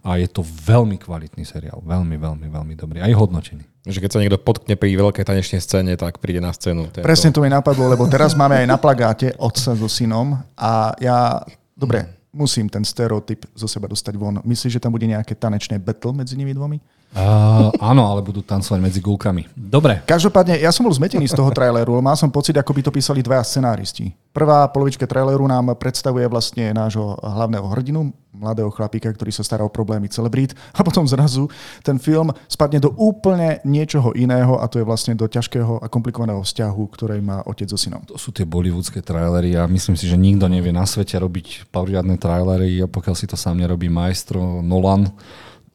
a 0.00 0.16
je 0.16 0.30
to 0.30 0.46
veľmi 0.46 0.96
kvalitný 0.96 1.42
seriál. 1.42 1.82
Veľmi, 1.82 2.14
veľmi, 2.14 2.46
veľmi 2.46 2.74
dobrý. 2.78 3.02
Aj 3.02 3.10
hodnotený. 3.10 3.66
Že 3.84 3.98
keď 4.06 4.10
sa 4.12 4.20
niekto 4.22 4.38
potkne 4.38 4.78
pri 4.78 4.94
veľkej 4.94 5.24
tanečnej 5.26 5.58
scéne, 5.58 5.92
tak 5.98 6.22
príde 6.22 6.38
na 6.38 6.54
scénu. 6.54 6.88
To 6.94 7.00
je 7.00 7.06
Presne 7.06 7.34
to. 7.34 7.40
to 7.40 7.44
mi 7.44 7.50
napadlo, 7.50 7.90
lebo 7.90 8.06
teraz 8.06 8.38
máme 8.38 8.62
aj 8.62 8.66
na 8.68 8.78
plagáte 8.78 9.34
otca 9.40 9.74
so 9.74 9.88
synom 9.90 10.38
a 10.54 10.94
ja, 11.02 11.42
dobre, 11.74 12.06
musím 12.30 12.70
ten 12.70 12.86
stereotyp 12.86 13.48
zo 13.58 13.66
seba 13.66 13.90
dostať 13.90 14.14
von. 14.14 14.38
Myslíš, 14.46 14.78
že 14.78 14.82
tam 14.82 14.94
bude 14.94 15.08
nejaké 15.08 15.34
tanečné 15.34 15.82
battle 15.82 16.14
medzi 16.14 16.38
nimi 16.38 16.54
dvomi? 16.54 16.78
Uh, 17.10 17.74
áno, 17.82 18.06
ale 18.06 18.22
budú 18.22 18.38
tancovať 18.38 18.78
medzi 18.78 19.02
gulkami. 19.02 19.50
Dobre. 19.58 20.06
Každopádne, 20.06 20.62
ja 20.62 20.70
som 20.70 20.86
bol 20.86 20.94
zmetený 20.94 21.26
z 21.26 21.34
toho 21.34 21.50
traileru, 21.50 21.98
mal 21.98 22.14
som 22.14 22.30
pocit, 22.30 22.54
ako 22.54 22.70
by 22.70 22.80
to 22.86 22.94
písali 22.94 23.18
dvaja 23.18 23.42
scenáristi. 23.42 24.14
Prvá 24.30 24.70
polovička 24.70 25.10
traileru 25.10 25.42
nám 25.50 25.74
predstavuje 25.74 26.22
vlastne 26.30 26.70
nášho 26.70 27.18
hlavného 27.18 27.66
hrdinu, 27.66 28.14
mladého 28.30 28.70
chlapíka, 28.70 29.10
ktorý 29.10 29.34
sa 29.34 29.42
stará 29.42 29.66
o 29.66 29.74
problémy 29.74 30.06
celebrít 30.06 30.54
a 30.70 30.86
potom 30.86 31.02
zrazu 31.02 31.50
ten 31.82 31.98
film 31.98 32.30
spadne 32.46 32.78
do 32.78 32.94
úplne 32.94 33.58
niečoho 33.66 34.14
iného 34.14 34.62
a 34.62 34.70
to 34.70 34.78
je 34.78 34.86
vlastne 34.86 35.18
do 35.18 35.26
ťažkého 35.26 35.82
a 35.82 35.90
komplikovaného 35.90 36.46
vzťahu, 36.46 36.82
ktorý 36.94 37.18
má 37.18 37.42
otec 37.42 37.66
so 37.66 37.78
synom. 37.78 38.06
To 38.06 38.14
sú 38.14 38.30
tie 38.30 38.46
bollywoodske 38.46 39.02
trailery 39.02 39.58
a 39.58 39.66
myslím 39.66 39.98
si, 39.98 40.06
že 40.06 40.14
nikto 40.14 40.46
nevie 40.46 40.70
na 40.70 40.86
svete 40.86 41.18
robiť 41.18 41.74
poriadne 41.74 42.14
trailery 42.14 42.78
a 42.80 42.86
pokiaľ 42.86 43.14
si 43.18 43.26
to 43.26 43.34
sám 43.34 43.58
nerobí 43.58 43.90
maestro 43.90 44.62
Nolan, 44.62 45.10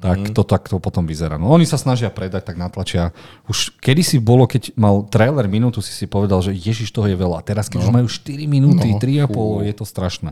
tak 0.05 0.21
mm. 0.21 0.33
to 0.37 0.45
takto 0.45 0.77
potom 0.77 1.09
vyzerá. 1.09 1.41
No 1.41 1.49
oni 1.49 1.65
sa 1.65 1.81
snažia 1.81 2.13
predať, 2.13 2.45
tak 2.45 2.61
natlačia. 2.61 3.09
Už 3.49 3.73
kedysi 3.81 4.21
bolo, 4.21 4.45
keď 4.45 4.77
mal 4.77 5.01
trailer 5.09 5.49
minútu, 5.49 5.81
si 5.81 5.89
si 5.89 6.05
povedal, 6.05 6.45
že 6.45 6.53
ježiš, 6.53 6.93
toho 6.93 7.09
je 7.09 7.17
veľa. 7.17 7.41
Teraz, 7.41 7.65
keď 7.73 7.81
no. 7.81 7.85
už 7.89 7.91
majú 7.97 8.07
4 8.07 8.45
minúty, 8.45 8.93
no. 8.93 9.01
3,5, 9.01 9.65
je 9.65 9.73
to 9.73 9.85
strašné. 9.89 10.29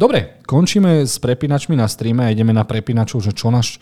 Dobre, 0.00 0.40
končíme 0.48 1.04
s 1.04 1.20
prepínačmi 1.20 1.76
na 1.76 1.84
streame 1.84 2.24
a 2.24 2.32
ideme 2.32 2.56
na 2.56 2.64
prepínačov, 2.64 3.20
že 3.20 3.36
čo 3.36 3.52
nás 3.52 3.76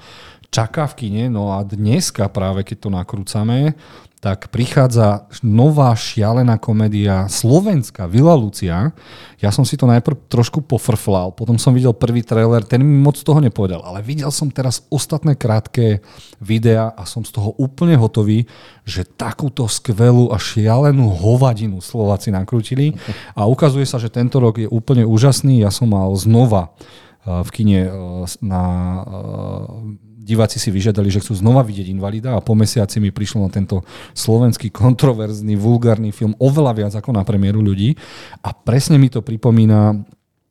čaká 0.50 0.90
v 0.90 1.06
kine. 1.06 1.24
No 1.30 1.54
a 1.54 1.62
dneska 1.62 2.26
práve, 2.26 2.66
keď 2.66 2.76
to 2.82 2.90
nakrúcame, 2.90 3.78
tak 4.18 4.50
prichádza 4.50 5.30
nová 5.46 5.94
šialená 5.94 6.58
komédia 6.58 7.30
slovenská, 7.30 8.10
Vila 8.10 8.34
Lucia. 8.34 8.90
Ja 9.38 9.54
som 9.54 9.62
si 9.62 9.78
to 9.78 9.86
najprv 9.86 10.26
trošku 10.26 10.66
pofrflal, 10.66 11.30
potom 11.38 11.54
som 11.54 11.70
videl 11.70 11.94
prvý 11.94 12.26
trailer, 12.26 12.66
ten 12.66 12.82
mi 12.82 12.98
moc 12.98 13.14
toho 13.22 13.38
nepovedal, 13.38 13.78
ale 13.86 14.02
videl 14.02 14.34
som 14.34 14.50
teraz 14.50 14.82
ostatné 14.90 15.38
krátke 15.38 16.02
videá 16.42 16.90
a 16.98 17.06
som 17.06 17.22
z 17.22 17.30
toho 17.30 17.54
úplne 17.62 17.94
hotový, 17.94 18.50
že 18.82 19.06
takúto 19.06 19.70
skvelú 19.70 20.34
a 20.34 20.36
šialenú 20.42 21.14
hovadinu 21.14 21.78
Slováci 21.78 22.34
nakrútili 22.34 22.98
a 23.38 23.46
ukazuje 23.46 23.86
sa, 23.86 24.02
že 24.02 24.10
tento 24.10 24.42
rok 24.42 24.58
je 24.58 24.66
úplne 24.66 25.06
úžasný. 25.06 25.62
Ja 25.62 25.70
som 25.70 25.94
mal 25.94 26.10
znova 26.18 26.74
eh, 27.22 27.46
v 27.46 27.48
kine 27.54 27.80
eh, 27.86 27.92
na 28.42 28.62
eh, 29.06 30.07
diváci 30.28 30.60
si 30.60 30.68
vyžiadali, 30.68 31.08
že 31.08 31.24
chcú 31.24 31.32
znova 31.40 31.64
vidieť 31.64 31.88
Invalida 31.88 32.36
a 32.36 32.44
po 32.44 32.52
mesiaci 32.52 33.00
mi 33.00 33.08
prišlo 33.08 33.48
na 33.48 33.50
tento 33.50 33.80
slovenský 34.12 34.68
kontroverzný, 34.84 35.56
vulgárny 35.56 36.12
film 36.12 36.36
oveľa 36.36 36.72
viac 36.76 36.92
ako 37.00 37.16
na 37.16 37.24
premiéru 37.24 37.64
ľudí 37.64 37.96
a 38.44 38.52
presne 38.52 39.00
mi 39.00 39.08
to 39.08 39.24
pripomína 39.24 40.04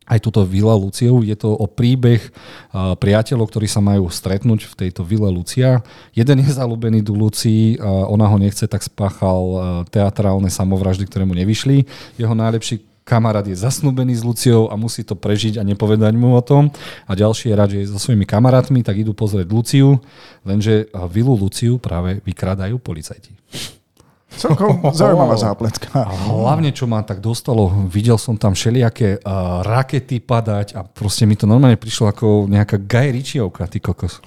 aj 0.08 0.24
túto 0.24 0.40
Vila 0.48 0.72
Luciu. 0.72 1.20
Je 1.20 1.36
to 1.36 1.52
o 1.52 1.68
príbeh 1.68 2.24
priateľov, 2.72 3.52
ktorí 3.52 3.68
sa 3.68 3.84
majú 3.84 4.08
stretnúť 4.08 4.72
v 4.72 4.88
tejto 4.88 5.04
Vile 5.04 5.28
Lucia. 5.28 5.84
Jeden 6.16 6.40
je 6.40 6.48
zalúbený 6.48 7.04
do 7.04 7.12
Lucii, 7.12 7.76
ona 7.84 8.24
ho 8.32 8.40
nechce, 8.40 8.64
tak 8.72 8.88
spáchal 8.88 9.84
teatrálne 9.92 10.48
samovraždy, 10.48 11.04
ktoré 11.12 11.28
mu 11.28 11.36
nevyšli. 11.36 11.84
Jeho 12.16 12.32
najlepší 12.32 12.87
kamarát 13.08 13.48
je 13.48 13.56
zasnúbený 13.56 14.20
s 14.20 14.28
Luciou 14.28 14.68
a 14.68 14.76
musí 14.76 15.08
to 15.08 15.16
prežiť 15.16 15.56
a 15.56 15.64
nepovedať 15.64 16.12
mu 16.20 16.36
o 16.36 16.44
tom. 16.44 16.68
A 17.08 17.16
ďalší 17.16 17.50
je 17.50 17.56
rád, 17.56 17.70
že 17.72 17.80
je 17.88 17.92
so 17.96 18.04
svojimi 18.04 18.28
kamarátmi, 18.28 18.84
tak 18.84 19.00
idú 19.00 19.16
pozrieť 19.16 19.48
Luciu, 19.48 20.04
lenže 20.44 20.92
vilu 21.08 21.32
Luciu 21.40 21.80
práve 21.80 22.20
vykradajú 22.28 22.76
policajti. 22.84 23.32
Celkom 24.28 24.84
zaujímavá 24.92 25.40
zápletka. 25.40 25.88
A 26.04 26.12
hlavne, 26.12 26.76
čo 26.76 26.84
ma 26.84 27.00
tak 27.02 27.24
dostalo, 27.24 27.72
videl 27.88 28.20
som 28.20 28.36
tam 28.36 28.52
všelijaké 28.52 29.24
uh, 29.24 29.64
rakety 29.64 30.20
padať 30.20 30.76
a 30.76 30.84
proste 30.84 31.24
mi 31.24 31.40
to 31.40 31.48
normálne 31.48 31.80
prišlo 31.80 32.12
ako 32.12 32.28
nejaká 32.52 32.76
Guy 32.76 33.16
Ritchievka, 33.16 33.72
ty 33.72 33.80
kokos. 33.80 34.20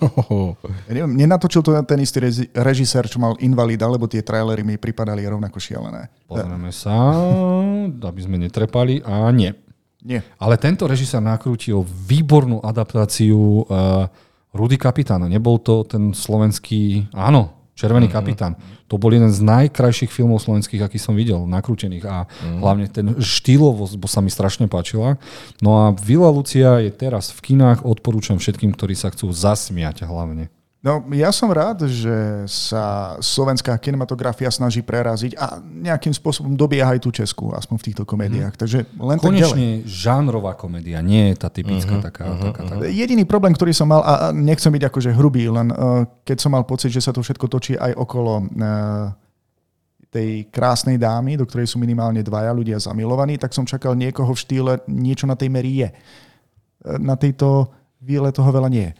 Ja 0.88 0.92
neviem, 0.96 1.14
nenatočil 1.20 1.60
to 1.60 1.76
ten 1.84 2.00
istý 2.00 2.26
režisér, 2.56 3.06
čo 3.06 3.20
mal 3.20 3.36
Invalida, 3.44 3.86
lebo 3.86 4.08
tie 4.08 4.24
trailery 4.24 4.64
mi 4.64 4.80
pripadali 4.80 5.20
rovnako 5.28 5.60
šialené. 5.60 6.08
Pozrieme 6.24 6.72
sa, 6.72 6.96
aby 7.86 8.20
sme 8.24 8.40
netrepali 8.40 9.04
a 9.04 9.28
nie. 9.30 9.52
Nie. 10.00 10.24
Ale 10.40 10.56
tento 10.56 10.88
režisér 10.88 11.20
nakrútil 11.20 11.84
výbornú 11.84 12.64
adaptáciu 12.64 13.68
uh, 13.68 14.08
Rudy 14.56 14.80
Kapitána. 14.80 15.28
Nebol 15.28 15.60
to 15.60 15.84
ten 15.84 16.16
slovenský... 16.16 17.04
Áno, 17.12 17.60
Červený 17.80 18.12
mm-hmm. 18.12 18.20
kapitán. 18.20 18.52
To 18.92 19.00
bol 19.00 19.08
jeden 19.08 19.32
z 19.32 19.40
najkrajších 19.40 20.12
filmov 20.12 20.44
slovenských, 20.44 20.84
aký 20.84 21.00
som 21.00 21.16
videl, 21.16 21.48
nakrútených 21.48 22.04
a 22.04 22.28
mm-hmm. 22.28 22.60
hlavne 22.60 22.86
ten 22.92 23.06
štýlovosť 23.16 23.96
bo 23.96 24.04
sa 24.04 24.20
mi 24.20 24.28
strašne 24.28 24.68
páčila. 24.68 25.16
No 25.64 25.88
a 25.88 25.96
Vila 25.96 26.28
Lucia 26.28 26.84
je 26.84 26.92
teraz 26.92 27.32
v 27.32 27.40
kinách, 27.56 27.88
odporúčam 27.88 28.36
všetkým, 28.36 28.76
ktorí 28.76 28.92
sa 28.92 29.08
chcú 29.08 29.32
zasmiať 29.32 30.04
hlavne. 30.04 30.52
No, 30.80 31.04
ja 31.12 31.28
som 31.28 31.52
rád, 31.52 31.84
že 31.92 32.48
sa 32.48 33.12
slovenská 33.20 33.76
kinematografia 33.76 34.48
snaží 34.48 34.80
preraziť 34.80 35.36
a 35.36 35.60
nejakým 35.60 36.08
spôsobom 36.08 36.56
dobieha 36.56 36.96
aj 36.96 37.04
tú 37.04 37.12
Česku, 37.12 37.52
aspoň 37.52 37.76
v 37.76 37.84
týchto 37.84 38.08
komédiách. 38.08 38.56
Mm. 38.56 38.60
Takže 38.64 38.78
len 38.88 39.16
Konečne 39.20 39.84
žánrová 39.84 40.56
komédia, 40.56 41.04
nie 41.04 41.32
je 41.32 41.34
tá 41.36 41.52
typická 41.52 42.00
uh-huh, 42.00 42.08
taká, 42.08 42.24
uh-huh, 42.32 42.44
taká, 42.48 42.60
taká. 42.64 42.88
Jediný 42.88 43.28
problém, 43.28 43.52
ktorý 43.52 43.76
som 43.76 43.92
mal, 43.92 44.00
a 44.00 44.32
nechcem 44.32 44.72
byť 44.72 44.88
akože 44.88 45.10
hrubý, 45.12 45.52
len 45.52 45.68
uh, 45.68 46.08
keď 46.24 46.48
som 46.48 46.56
mal 46.56 46.64
pocit, 46.64 46.88
že 46.88 47.04
sa 47.04 47.12
to 47.12 47.20
všetko 47.20 47.44
točí 47.52 47.76
aj 47.76 48.00
okolo 48.00 48.40
uh, 48.40 49.12
tej 50.08 50.48
krásnej 50.48 50.96
dámy, 50.96 51.36
do 51.36 51.44
ktorej 51.44 51.68
sú 51.68 51.76
minimálne 51.76 52.24
dvaja 52.24 52.56
ľudia 52.56 52.80
zamilovaní, 52.80 53.36
tak 53.36 53.52
som 53.52 53.68
čakal 53.68 53.92
niekoho 53.92 54.32
v 54.32 54.42
štýle, 54.48 54.72
niečo 54.88 55.28
na 55.28 55.36
tej 55.36 55.52
meri 55.52 55.84
je. 55.84 55.92
Uh, 56.88 56.96
na 56.96 57.20
tejto 57.20 57.68
Víle 58.00 58.32
toho 58.32 58.48
veľa 58.48 58.72
nie. 58.72 58.96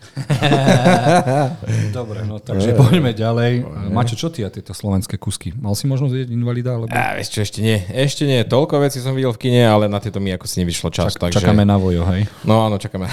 Dobre, 1.97 2.21
no 2.29 2.37
takže 2.37 2.77
poďme 2.77 3.17
ďalej. 3.17 3.65
Mačo, 3.89 4.13
čo 4.13 4.29
ty 4.29 4.45
a 4.45 4.53
tieto 4.53 4.77
slovenské 4.77 5.17
kusky? 5.17 5.57
Mal 5.57 5.73
si 5.73 5.89
možnosť 5.89 6.13
vidieť 6.13 6.31
invalida? 6.37 6.77
Alebo... 6.77 6.93
A, 6.93 7.17
vieš 7.17 7.33
čo, 7.33 7.41
ešte 7.41 7.65
nie. 7.65 7.81
Ešte 7.89 8.29
nie. 8.29 8.45
Toľko 8.45 8.85
vecí 8.85 9.01
som 9.01 9.17
videl 9.17 9.33
v 9.33 9.41
kine, 9.41 9.65
ale 9.65 9.89
na 9.89 10.05
tieto 10.05 10.21
mi 10.21 10.29
ako 10.37 10.45
si 10.45 10.61
nevyšlo 10.61 10.93
čas. 10.93 11.17
Čak, 11.17 11.33
takže... 11.33 11.41
Čakáme 11.41 11.65
na 11.65 11.81
vojo, 11.81 12.05
hej? 12.13 12.29
No 12.45 12.61
áno, 12.61 12.77
čakáme. 12.77 13.09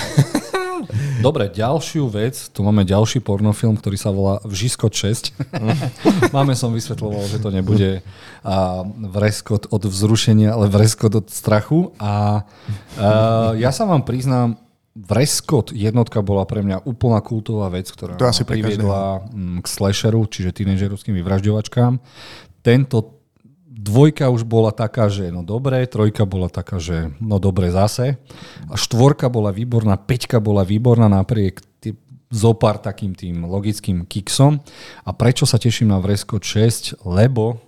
Dobre, 1.24 1.48
ďalšiu 1.56 2.12
vec, 2.12 2.36
tu 2.52 2.68
máme 2.68 2.84
ďalší 2.84 3.24
pornofilm, 3.24 3.80
ktorý 3.80 3.96
sa 3.96 4.12
volá 4.12 4.44
Vžiskot 4.44 4.92
6. 4.92 5.40
máme 6.36 6.52
som 6.52 6.76
vysvetloval, 6.76 7.32
že 7.32 7.40
to 7.40 7.48
nebude 7.48 8.04
a, 8.44 8.84
vreskot 8.84 9.72
od 9.72 9.88
vzrušenia, 9.88 10.52
ale 10.52 10.68
vreskot 10.68 11.16
od 11.16 11.32
strachu. 11.32 11.96
A, 11.96 12.44
a 13.00 13.16
ja 13.56 13.72
sa 13.72 13.88
vám 13.88 14.04
priznám, 14.04 14.67
Vreskot 14.98 15.70
jednotka 15.78 16.26
bola 16.26 16.42
pre 16.50 16.66
mňa 16.66 16.82
úplná 16.90 17.22
kultová 17.22 17.70
vec, 17.70 17.86
ktorá 17.94 18.18
to 18.18 18.26
asi 18.26 18.42
priviedla 18.42 19.30
mm, 19.30 19.62
k 19.62 19.68
slasheru, 19.70 20.26
čiže 20.26 20.58
tínedžerovským 20.58 21.14
vyvražďovačkám. 21.22 22.02
Tento 22.66 23.22
dvojka 23.78 24.34
už 24.34 24.42
bola 24.50 24.74
taká, 24.74 25.06
že 25.08 25.30
no 25.30 25.46
dobre, 25.46 25.86
trojka 25.86 26.26
bola 26.26 26.50
taká, 26.50 26.82
že 26.82 27.14
no 27.22 27.38
dobre 27.38 27.70
zase. 27.70 28.18
A 28.68 28.76
štvorka 28.76 29.30
bola 29.30 29.54
výborná, 29.54 30.02
peťka 30.02 30.42
bola 30.42 30.66
výborná 30.66 31.06
napriek 31.06 31.62
tý, 31.78 31.94
zopár 32.34 32.82
takým 32.82 33.14
tým 33.14 33.46
logickým 33.46 34.04
kiksom. 34.04 34.66
A 35.06 35.14
prečo 35.14 35.46
sa 35.46 35.62
teším 35.62 35.94
na 35.94 36.02
Vreskot 36.02 36.42
6? 36.42 37.06
Lebo 37.06 37.67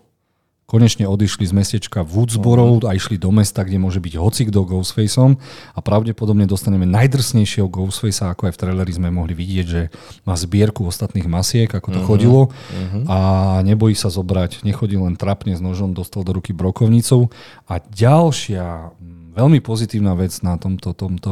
konečne 0.69 1.09
odišli 1.09 1.49
z 1.49 1.53
mestečka 1.57 2.05
Woodsboro 2.05 2.77
uh-huh. 2.77 2.85
a 2.85 2.93
išli 2.93 3.17
do 3.17 3.33
mesta, 3.33 3.65
kde 3.65 3.81
môže 3.81 3.97
byť 3.97 4.13
hocik 4.21 4.53
do 4.53 4.61
Ghostfaceom 4.61 5.41
a 5.73 5.79
pravdepodobne 5.81 6.45
dostaneme 6.45 6.85
najdrsnejšieho 6.85 7.65
Ghostfacea, 7.65 8.37
ako 8.37 8.47
aj 8.47 8.53
v 8.53 8.59
traileri 8.61 8.93
sme 8.93 9.09
mohli 9.09 9.33
vidieť, 9.33 9.65
že 9.65 9.81
má 10.29 10.37
zbierku 10.37 10.85
ostatných 10.85 11.25
masiek, 11.25 11.65
ako 11.65 11.89
to 11.89 11.99
uh-huh. 11.99 12.09
chodilo 12.13 12.41
uh-huh. 12.53 13.03
a 13.09 13.17
nebojí 13.65 13.97
sa 13.97 14.13
zobrať, 14.13 14.61
nechodí 14.61 14.93
len 14.93 15.17
trapne 15.17 15.57
s 15.57 15.61
nožom, 15.65 15.97
dostal 15.97 16.21
do 16.21 16.37
ruky 16.37 16.53
brokovnicou 16.53 17.33
a 17.65 17.81
ďalšia 17.81 18.93
veľmi 19.33 19.63
pozitívna 19.63 20.13
vec 20.19 20.35
na 20.43 20.59
tomto, 20.59 20.91
tomto 20.91 21.31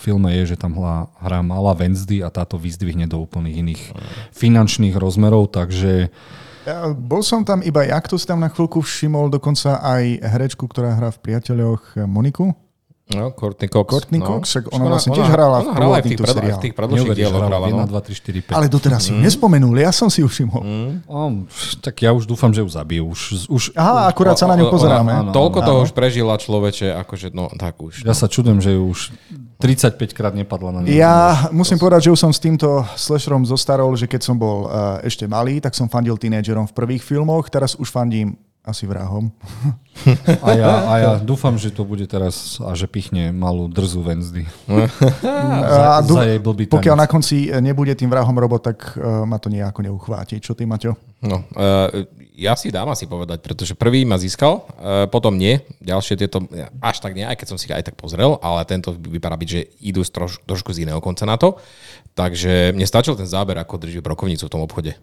filme 0.00 0.32
je, 0.40 0.54
že 0.54 0.56
tam 0.56 0.72
hrá, 0.80 1.12
hrá 1.20 1.44
malá 1.44 1.76
Wednesday 1.76 2.24
a 2.24 2.32
táto 2.32 2.56
vyzdvihne 2.56 3.04
do 3.04 3.20
úplných 3.20 3.60
iných 3.60 3.82
finančných 4.32 4.96
rozmerov, 4.96 5.52
takže 5.52 6.08
ja, 6.66 6.90
bol 6.94 7.22
som 7.26 7.42
tam 7.42 7.60
iba 7.62 7.82
ja, 7.86 7.98
kto 7.98 8.18
si 8.18 8.26
tam 8.26 8.42
na 8.42 8.50
chvíľku 8.50 8.82
všimol, 8.82 9.30
dokonca 9.30 9.82
aj 9.82 10.22
herečku, 10.22 10.66
ktorá 10.66 10.94
hrá 10.94 11.10
v 11.10 11.18
Priateľoch 11.22 12.06
Moniku. 12.06 12.54
No, 13.12 13.30
Courtney 13.32 13.68
Cox. 13.68 13.88
Courtney 13.90 14.20
no. 14.22 14.26
Cox, 14.26 14.42
však 14.48 14.64
ona, 14.72 14.84
ona 14.84 14.92
vlastne 14.96 15.10
tiež 15.12 15.28
hrala 15.28 15.56
ona, 15.60 15.68
v 15.68 15.76
hrala 15.76 15.94
aj 15.98 16.02
v 16.02 16.06
tých, 16.08 16.20
pred, 16.22 16.36
v 16.38 16.62
tých 16.64 16.74
predložších 16.74 17.12
dieloch. 17.12 17.42
Hrala, 17.44 17.66
1, 17.68 17.92
2, 17.92 18.08
3, 18.08 18.54
4, 18.54 18.54
5. 18.54 18.56
Ale 18.56 18.66
doteraz 18.72 19.00
si 19.04 19.10
ju 19.12 19.18
mm. 19.20 19.24
nespomenul, 19.26 19.74
ja 19.76 19.90
som 19.92 20.08
si 20.08 20.24
ju 20.24 20.28
všimol. 20.30 20.62
Mm. 20.62 20.92
Oh, 21.10 21.44
tak 21.84 21.94
ja 22.00 22.14
už 22.16 22.24
dúfam, 22.24 22.54
že 22.54 22.64
ju 22.64 22.68
zabijú. 22.72 23.04
Už, 23.12 23.50
už, 23.52 23.62
Aha, 23.76 24.08
akurát 24.08 24.38
sa 24.38 24.48
na 24.48 24.56
ňu 24.56 24.72
pozeráme. 24.72 25.34
Toľko 25.34 25.58
toho 25.60 25.78
už 25.84 25.92
prežila 25.92 26.38
človeče, 26.40 26.94
akože 27.04 27.34
no 27.36 27.52
tak 27.52 27.76
už. 27.82 28.06
Ja 28.06 28.16
sa 28.16 28.30
čudujem, 28.30 28.64
že 28.64 28.78
ju 28.78 28.82
už 28.88 29.12
35 29.62 30.10
krát 30.10 30.34
nepadla 30.34 30.74
na 30.74 30.78
ňu. 30.82 30.90
Ja 30.90 31.46
musím 31.54 31.78
povedať, 31.78 32.10
že 32.10 32.14
už 32.18 32.18
som 32.18 32.34
s 32.34 32.42
týmto 32.42 32.82
slasherom 32.98 33.46
zostarol, 33.46 33.94
že 33.94 34.10
keď 34.10 34.26
som 34.26 34.34
bol 34.34 34.66
uh, 34.66 34.98
ešte 35.06 35.30
malý, 35.30 35.62
tak 35.62 35.78
som 35.78 35.86
fandil 35.86 36.18
tínedžerom 36.18 36.66
v 36.66 36.74
prvých 36.74 37.06
filmoch, 37.06 37.46
teraz 37.46 37.78
už 37.78 37.86
fandím 37.86 38.34
asi 38.62 38.86
vrahom. 38.86 39.34
A 40.38 40.48
ja, 40.54 40.70
a 40.86 40.92
ja 41.02 41.10
dúfam, 41.18 41.58
že 41.58 41.74
to 41.74 41.82
bude 41.82 42.06
teraz 42.06 42.62
a 42.62 42.78
že 42.78 42.86
pichne 42.86 43.34
malú 43.34 43.66
drzu. 43.66 44.02
A 44.06 46.00
za, 46.02 46.06
dú- 46.06 46.18
za 46.18 46.26
jej 46.26 46.38
blbý 46.38 46.70
Pokiaľ 46.70 46.96
na 46.96 47.06
konci 47.10 47.50
nebude 47.58 47.94
tým 47.98 48.10
vrahom 48.10 48.34
robot, 48.34 48.62
tak 48.72 48.78
uh, 48.94 49.26
ma 49.26 49.38
to 49.42 49.50
nejako 49.50 49.82
neuchváti. 49.82 50.38
Čo 50.38 50.54
ty, 50.54 50.66
Maťo? 50.66 50.94
No, 51.22 51.42
uh, 51.54 52.06
ja 52.34 52.54
si 52.54 52.70
dám 52.70 52.90
asi 52.90 53.06
povedať, 53.06 53.42
pretože 53.42 53.74
prvý 53.74 54.06
ma 54.06 54.18
získal, 54.18 54.62
uh, 54.62 55.06
potom 55.10 55.34
nie. 55.34 55.58
Ďalšie 55.82 56.14
tieto 56.18 56.46
až 56.82 56.96
tak 57.02 57.18
nie, 57.18 57.26
aj 57.26 57.38
keď 57.38 57.46
som 57.50 57.58
si 57.58 57.66
aj 57.70 57.92
tak 57.92 57.98
pozrel, 57.98 58.38
ale 58.42 58.62
tento 58.66 58.94
vypadá 58.94 59.34
byť, 59.38 59.48
že 59.50 59.60
idú 59.82 60.02
troš, 60.06 60.38
trošku 60.46 60.70
z 60.70 60.86
iného 60.86 61.02
konca 61.02 61.26
na 61.26 61.34
to. 61.34 61.58
Takže 62.14 62.74
mne 62.74 62.86
stačil 62.86 63.18
ten 63.18 63.26
záber, 63.26 63.58
ako 63.58 63.82
drží 63.82 63.98
brokovnicu 64.02 64.46
v 64.46 64.52
tom 64.54 64.62
obchode. 64.62 64.94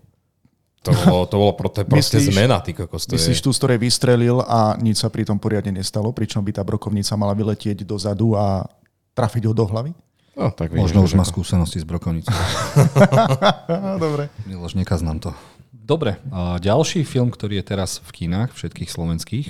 To 0.80 0.96
bolo, 0.96 1.28
to 1.28 1.36
bolo 1.36 1.54
proste, 1.60 1.84
proste 1.84 2.18
Myslíš- 2.24 2.36
zmena, 2.40 2.64
ty 2.64 2.72
kokos. 2.72 3.04
To 3.04 3.20
Myslíš 3.20 3.40
je... 3.40 3.44
tú, 3.44 3.52
z 3.52 3.58
ktorej 3.60 3.80
vystrelil 3.84 4.40
a 4.40 4.80
nič 4.80 5.04
sa 5.04 5.12
pri 5.12 5.28
tom 5.28 5.36
poriadne 5.36 5.76
nestalo, 5.76 6.16
pričom 6.16 6.40
by 6.40 6.56
tá 6.56 6.64
brokovnica 6.64 7.20
mala 7.20 7.36
vyletieť 7.36 7.84
dozadu 7.84 8.40
a 8.40 8.64
trafiť 9.12 9.52
ho 9.52 9.54
do 9.54 9.68
hlavy? 9.68 9.92
No, 10.40 10.56
tak 10.56 10.72
vidíš, 10.72 10.96
Možno 10.96 11.04
už 11.04 11.20
má 11.20 11.28
skúsenosti 11.28 11.84
s 11.84 11.86
brokovnicou. 11.86 12.32
Dobre. 14.04 14.32
Miloš, 14.48 14.80
nekaz 14.80 15.04
nám 15.04 15.20
to. 15.20 15.36
Dobre, 15.76 16.16
ďalší 16.64 17.04
film, 17.04 17.28
ktorý 17.34 17.60
je 17.60 17.66
teraz 17.76 18.00
v 18.00 18.24
kinách, 18.24 18.56
všetkých 18.56 18.88
slovenských, 18.88 19.48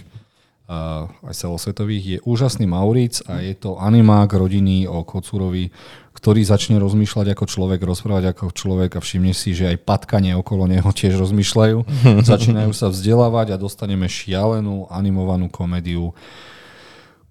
aj 1.26 1.36
celosvetových, 1.36 2.04
je 2.06 2.18
Úžasný 2.24 2.64
Mauric 2.64 3.22
a 3.28 3.44
je 3.44 3.54
to 3.54 3.76
animák 3.76 4.32
rodiny 4.32 4.88
o 4.88 5.04
Kocúrovi, 5.04 5.68
ktorý 6.20 6.44
začne 6.44 6.76
rozmýšľať 6.84 7.32
ako 7.32 7.46
človek, 7.48 7.80
rozprávať 7.80 8.36
ako 8.36 8.52
človek 8.52 9.00
a 9.00 9.00
všimne 9.00 9.32
si, 9.32 9.56
že 9.56 9.72
aj 9.72 9.88
patkanie 9.88 10.36
okolo 10.36 10.68
neho 10.68 10.92
tiež 10.92 11.16
rozmýšľajú. 11.16 11.88
Začínajú 12.36 12.76
sa 12.76 12.92
vzdelávať 12.92 13.56
a 13.56 13.62
dostaneme 13.62 14.12
šialenú 14.12 14.92
animovanú 14.92 15.48
komédiu, 15.48 16.12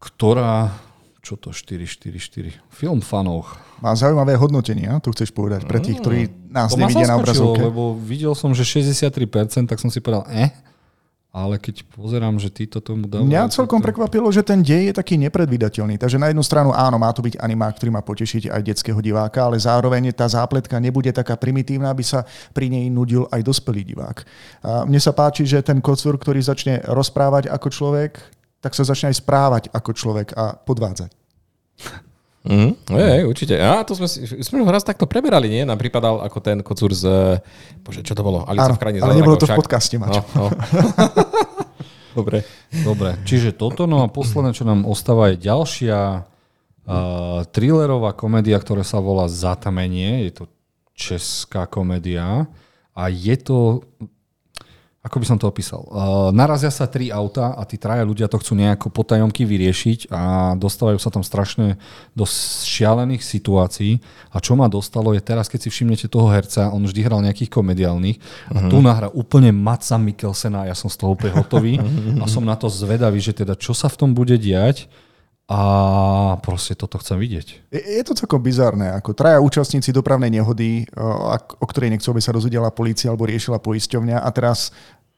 ktorá... 0.00 0.72
Čo 1.20 1.36
to? 1.36 1.52
444. 1.52 2.56
Film 2.72 3.04
fanov. 3.04 3.52
Má 3.84 3.92
zaujímavé 3.92 4.32
hodnotenia, 4.40 4.96
to 5.04 5.12
chceš 5.12 5.28
povedať, 5.36 5.68
pre 5.68 5.76
tých, 5.76 6.00
ktorí 6.00 6.48
nás 6.48 6.72
To 6.72 6.80
nevidia 6.80 7.04
na 7.04 7.20
obrazovke. 7.20 7.68
lebo 7.68 7.92
videl 8.00 8.32
som, 8.32 8.56
že 8.56 8.64
63%, 8.64 9.68
tak 9.68 9.76
som 9.76 9.92
si 9.92 10.00
povedal, 10.00 10.24
eh, 10.32 10.56
ale 11.38 11.62
keď 11.62 11.86
pozerám, 11.94 12.34
že 12.42 12.50
títo 12.50 12.82
tomu 12.82 13.06
dávajú... 13.06 13.30
Mňa 13.30 13.54
celkom 13.54 13.78
prekvapilo, 13.78 14.26
že 14.34 14.42
ten 14.42 14.58
dej 14.58 14.90
je 14.90 14.94
taký 14.98 15.14
nepredvídateľný. 15.22 15.94
Takže 15.94 16.18
na 16.18 16.34
jednu 16.34 16.42
stranu 16.42 16.74
áno, 16.74 16.98
má 16.98 17.14
to 17.14 17.22
byť 17.22 17.38
animák, 17.38 17.78
ktorý 17.78 17.94
má 17.94 18.02
potešiť 18.02 18.50
aj 18.50 18.62
detského 18.66 18.98
diváka, 18.98 19.46
ale 19.46 19.62
zároveň 19.62 20.10
tá 20.10 20.26
zápletka 20.26 20.74
nebude 20.82 21.14
taká 21.14 21.38
primitívna, 21.38 21.94
aby 21.94 22.02
sa 22.02 22.26
pri 22.50 22.66
nej 22.66 22.90
nudil 22.90 23.30
aj 23.30 23.46
dospelý 23.46 23.86
divák. 23.86 24.18
A 24.66 24.82
mne 24.82 24.98
sa 24.98 25.14
páči, 25.14 25.46
že 25.46 25.62
ten 25.62 25.78
kocúr, 25.78 26.18
ktorý 26.18 26.42
začne 26.42 26.82
rozprávať 26.82 27.46
ako 27.46 27.68
človek, 27.70 28.18
tak 28.58 28.74
sa 28.74 28.82
začne 28.82 29.14
aj 29.14 29.22
správať 29.22 29.62
ako 29.70 29.90
človek 29.94 30.34
a 30.34 30.58
podvádzať. 30.58 31.10
Mhm, 32.46 32.70
je, 32.94 33.26
určite. 33.26 33.54
A 33.58 33.82
to 33.82 33.98
sme, 33.98 34.06
si, 34.06 34.22
sme 34.46 34.62
ho 34.62 34.70
raz 34.70 34.86
takto 34.86 35.10
preberali, 35.10 35.50
nie? 35.50 35.66
Nám 35.66 35.76
pripadal 35.76 36.22
ako 36.22 36.38
ten 36.38 36.62
kocúr 36.62 36.94
z... 36.94 37.04
Bože, 37.82 38.06
čo 38.06 38.14
to 38.14 38.22
bolo? 38.22 38.46
Alica 38.46 38.70
Áno, 38.70 38.78
v 38.78 38.80
krajine 38.80 38.98
ale 39.02 39.18
nebolo 39.18 39.36
to 39.36 39.44
v 39.44 39.52
však. 39.52 39.58
podcaste, 39.58 39.94
Maťo. 39.98 40.22
No, 40.32 40.46
no. 40.46 40.46
Dobre. 42.18 42.42
Dobre, 42.72 43.14
čiže 43.22 43.54
toto, 43.54 43.86
no 43.86 44.02
a 44.02 44.10
posledné, 44.10 44.50
čo 44.50 44.66
nám 44.66 44.82
ostáva, 44.86 45.30
je 45.30 45.44
ďalšia 45.44 45.98
uh, 46.24 47.46
thrillerová 47.54 48.10
komédia, 48.16 48.58
ktorá 48.58 48.82
sa 48.82 48.98
volá 48.98 49.30
Zatamenie. 49.30 50.26
Je 50.26 50.42
to 50.42 50.44
česká 50.98 51.70
komédia 51.70 52.50
a 52.90 53.02
je 53.06 53.36
to 53.38 53.86
ako 54.98 55.22
by 55.22 55.26
som 55.30 55.38
to 55.38 55.46
opísal? 55.46 55.86
Uh, 55.86 56.34
narazia 56.34 56.74
sa 56.74 56.90
tri 56.90 57.14
auta 57.14 57.54
a 57.54 57.62
tí 57.62 57.78
traja 57.78 58.02
ľudia 58.02 58.26
to 58.26 58.34
chcú 58.42 58.58
nejako 58.58 58.90
potajomky 58.90 59.46
vyriešiť 59.46 60.10
a 60.10 60.52
dostávajú 60.58 60.98
sa 60.98 61.14
tam 61.14 61.22
strašne 61.22 61.78
do 62.18 62.26
šialených 62.26 63.22
situácií. 63.22 64.02
A 64.34 64.42
čo 64.42 64.58
ma 64.58 64.66
dostalo 64.66 65.14
je 65.14 65.22
teraz, 65.22 65.46
keď 65.46 65.64
si 65.64 65.68
všimnete 65.70 66.10
toho 66.10 66.26
herca, 66.34 66.74
on 66.74 66.82
vždy 66.82 67.00
hral 67.06 67.22
nejakých 67.22 67.46
komediálnych 67.46 68.18
a 68.50 68.66
tu 68.66 68.82
nahra 68.82 69.06
úplne 69.14 69.54
Matsa 69.54 70.02
Mikkelsena 70.02 70.66
a 70.66 70.74
ja 70.74 70.76
som 70.76 70.90
z 70.90 70.98
toho 70.98 71.14
úplne 71.14 71.30
hotový 71.38 71.78
a 72.22 72.26
som 72.26 72.42
na 72.42 72.58
to 72.58 72.66
zvedavý, 72.66 73.22
že 73.22 73.38
teda 73.38 73.54
čo 73.54 73.78
sa 73.78 73.86
v 73.86 74.02
tom 74.02 74.10
bude 74.18 74.34
diať 74.34 74.90
a 75.48 75.60
proste 76.44 76.76
toto 76.76 77.00
chcem 77.00 77.16
vidieť. 77.16 77.72
Je, 77.72 77.80
je 77.80 78.02
to 78.04 78.12
celkom 78.12 78.44
bizarné, 78.44 78.92
ako 78.92 79.16
traja 79.16 79.40
účastníci 79.40 79.96
dopravnej 79.96 80.28
nehody, 80.28 80.84
o 81.56 81.66
ktorej 81.66 81.96
nechcú, 81.96 82.12
aby 82.12 82.20
sa 82.20 82.36
dozvedela 82.36 82.68
polícia 82.68 83.08
alebo 83.08 83.24
riešila 83.24 83.56
poisťovňa 83.56 84.20
a 84.20 84.28
teraz 84.28 84.68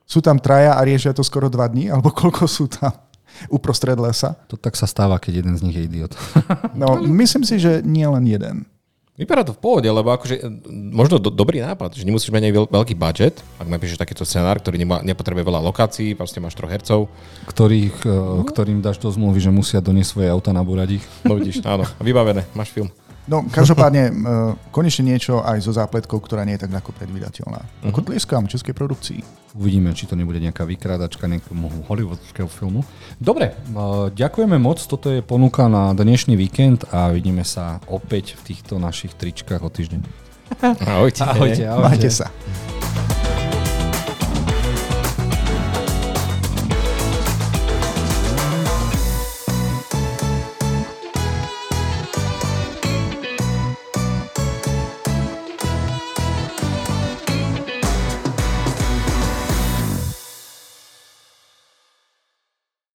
sú 0.06 0.22
tam 0.22 0.38
traja 0.38 0.78
a 0.78 0.86
riešia 0.86 1.10
to 1.10 1.26
skoro 1.26 1.50
dva 1.50 1.66
dní, 1.66 1.90
alebo 1.90 2.14
koľko 2.14 2.46
sú 2.46 2.70
tam 2.70 2.94
uprostred 3.50 3.98
lesa. 3.98 4.38
To 4.50 4.54
tak 4.54 4.78
sa 4.78 4.86
stáva, 4.86 5.18
keď 5.18 5.42
jeden 5.42 5.54
z 5.58 5.62
nich 5.66 5.76
je 5.78 5.86
idiot. 5.86 6.12
No, 6.78 7.02
myslím 7.22 7.42
si, 7.42 7.58
že 7.58 7.82
nie 7.82 8.06
len 8.06 8.22
jeden. 8.26 8.69
Vypadá 9.20 9.44
to 9.44 9.52
v 9.52 9.60
pohode, 9.60 9.84
lebo 9.84 10.08
akože 10.16 10.40
e, 10.40 10.42
možno 10.96 11.20
do, 11.20 11.28
dobrý 11.28 11.60
nápad, 11.60 11.92
že 11.92 12.08
nemusíš 12.08 12.32
mať 12.32 12.48
veľ, 12.48 12.66
veľký 12.72 12.96
budget, 12.96 13.44
ak 13.60 13.68
napíšeš 13.68 14.00
takýto 14.00 14.24
scenár, 14.24 14.56
ktorý 14.64 14.80
nemá, 14.80 15.04
nepotrebuje 15.04 15.44
veľa 15.44 15.60
lokácií, 15.60 16.16
proste 16.16 16.40
máš 16.40 16.56
troch 16.56 16.72
hercov. 16.72 17.12
ktorých, 17.44 18.00
uh, 18.08 18.40
ktorým 18.48 18.80
dáš 18.80 18.96
do 18.96 19.12
zmluvy, 19.12 19.44
že 19.44 19.52
musia 19.52 19.84
doniesť 19.84 20.16
svoje 20.16 20.28
auta 20.32 20.56
na 20.56 20.64
buradiť. 20.64 21.04
No 21.28 21.36
vidíš, 21.36 21.60
áno, 21.68 21.84
vybavené, 22.00 22.48
máš 22.56 22.72
film. 22.72 22.88
No, 23.28 23.44
každopádne, 23.44 24.02
e, 24.10 24.12
konečne 24.72 25.12
niečo 25.12 25.44
aj 25.44 25.60
so 25.60 25.72
zápletkou, 25.74 26.16
ktorá 26.22 26.46
nie 26.48 26.56
je 26.56 26.64
tak 26.64 26.72
ako 26.80 26.96
predvydateľná. 26.96 27.60
Ako 27.90 28.00
tlieskam 28.06 28.48
českej 28.48 28.72
produkcii. 28.72 29.20
Uvidíme, 29.58 29.90
či 29.92 30.06
to 30.06 30.14
nebude 30.14 30.38
nejaká 30.38 30.62
vykrádačka 30.62 31.26
nejakého 31.26 31.58
hollywoodskeho 31.90 32.46
filmu. 32.46 32.86
Dobre, 33.18 33.58
uh, 33.74 34.06
ďakujeme 34.14 34.56
moc. 34.62 34.78
Toto 34.78 35.10
je 35.10 35.26
ponuka 35.26 35.66
na 35.66 35.90
dnešný 35.90 36.38
víkend 36.38 36.86
a 36.94 37.10
vidíme 37.10 37.42
sa 37.42 37.82
opäť 37.90 38.38
v 38.38 38.54
týchto 38.54 38.78
našich 38.78 39.10
tričkách 39.18 39.60
o 39.60 39.70
týždeň. 39.70 40.00
Ahojte. 40.86 41.22
Ahojte, 41.26 41.62
ahojte. 41.66 41.82
Majte 41.82 42.10
sa. 42.14 42.30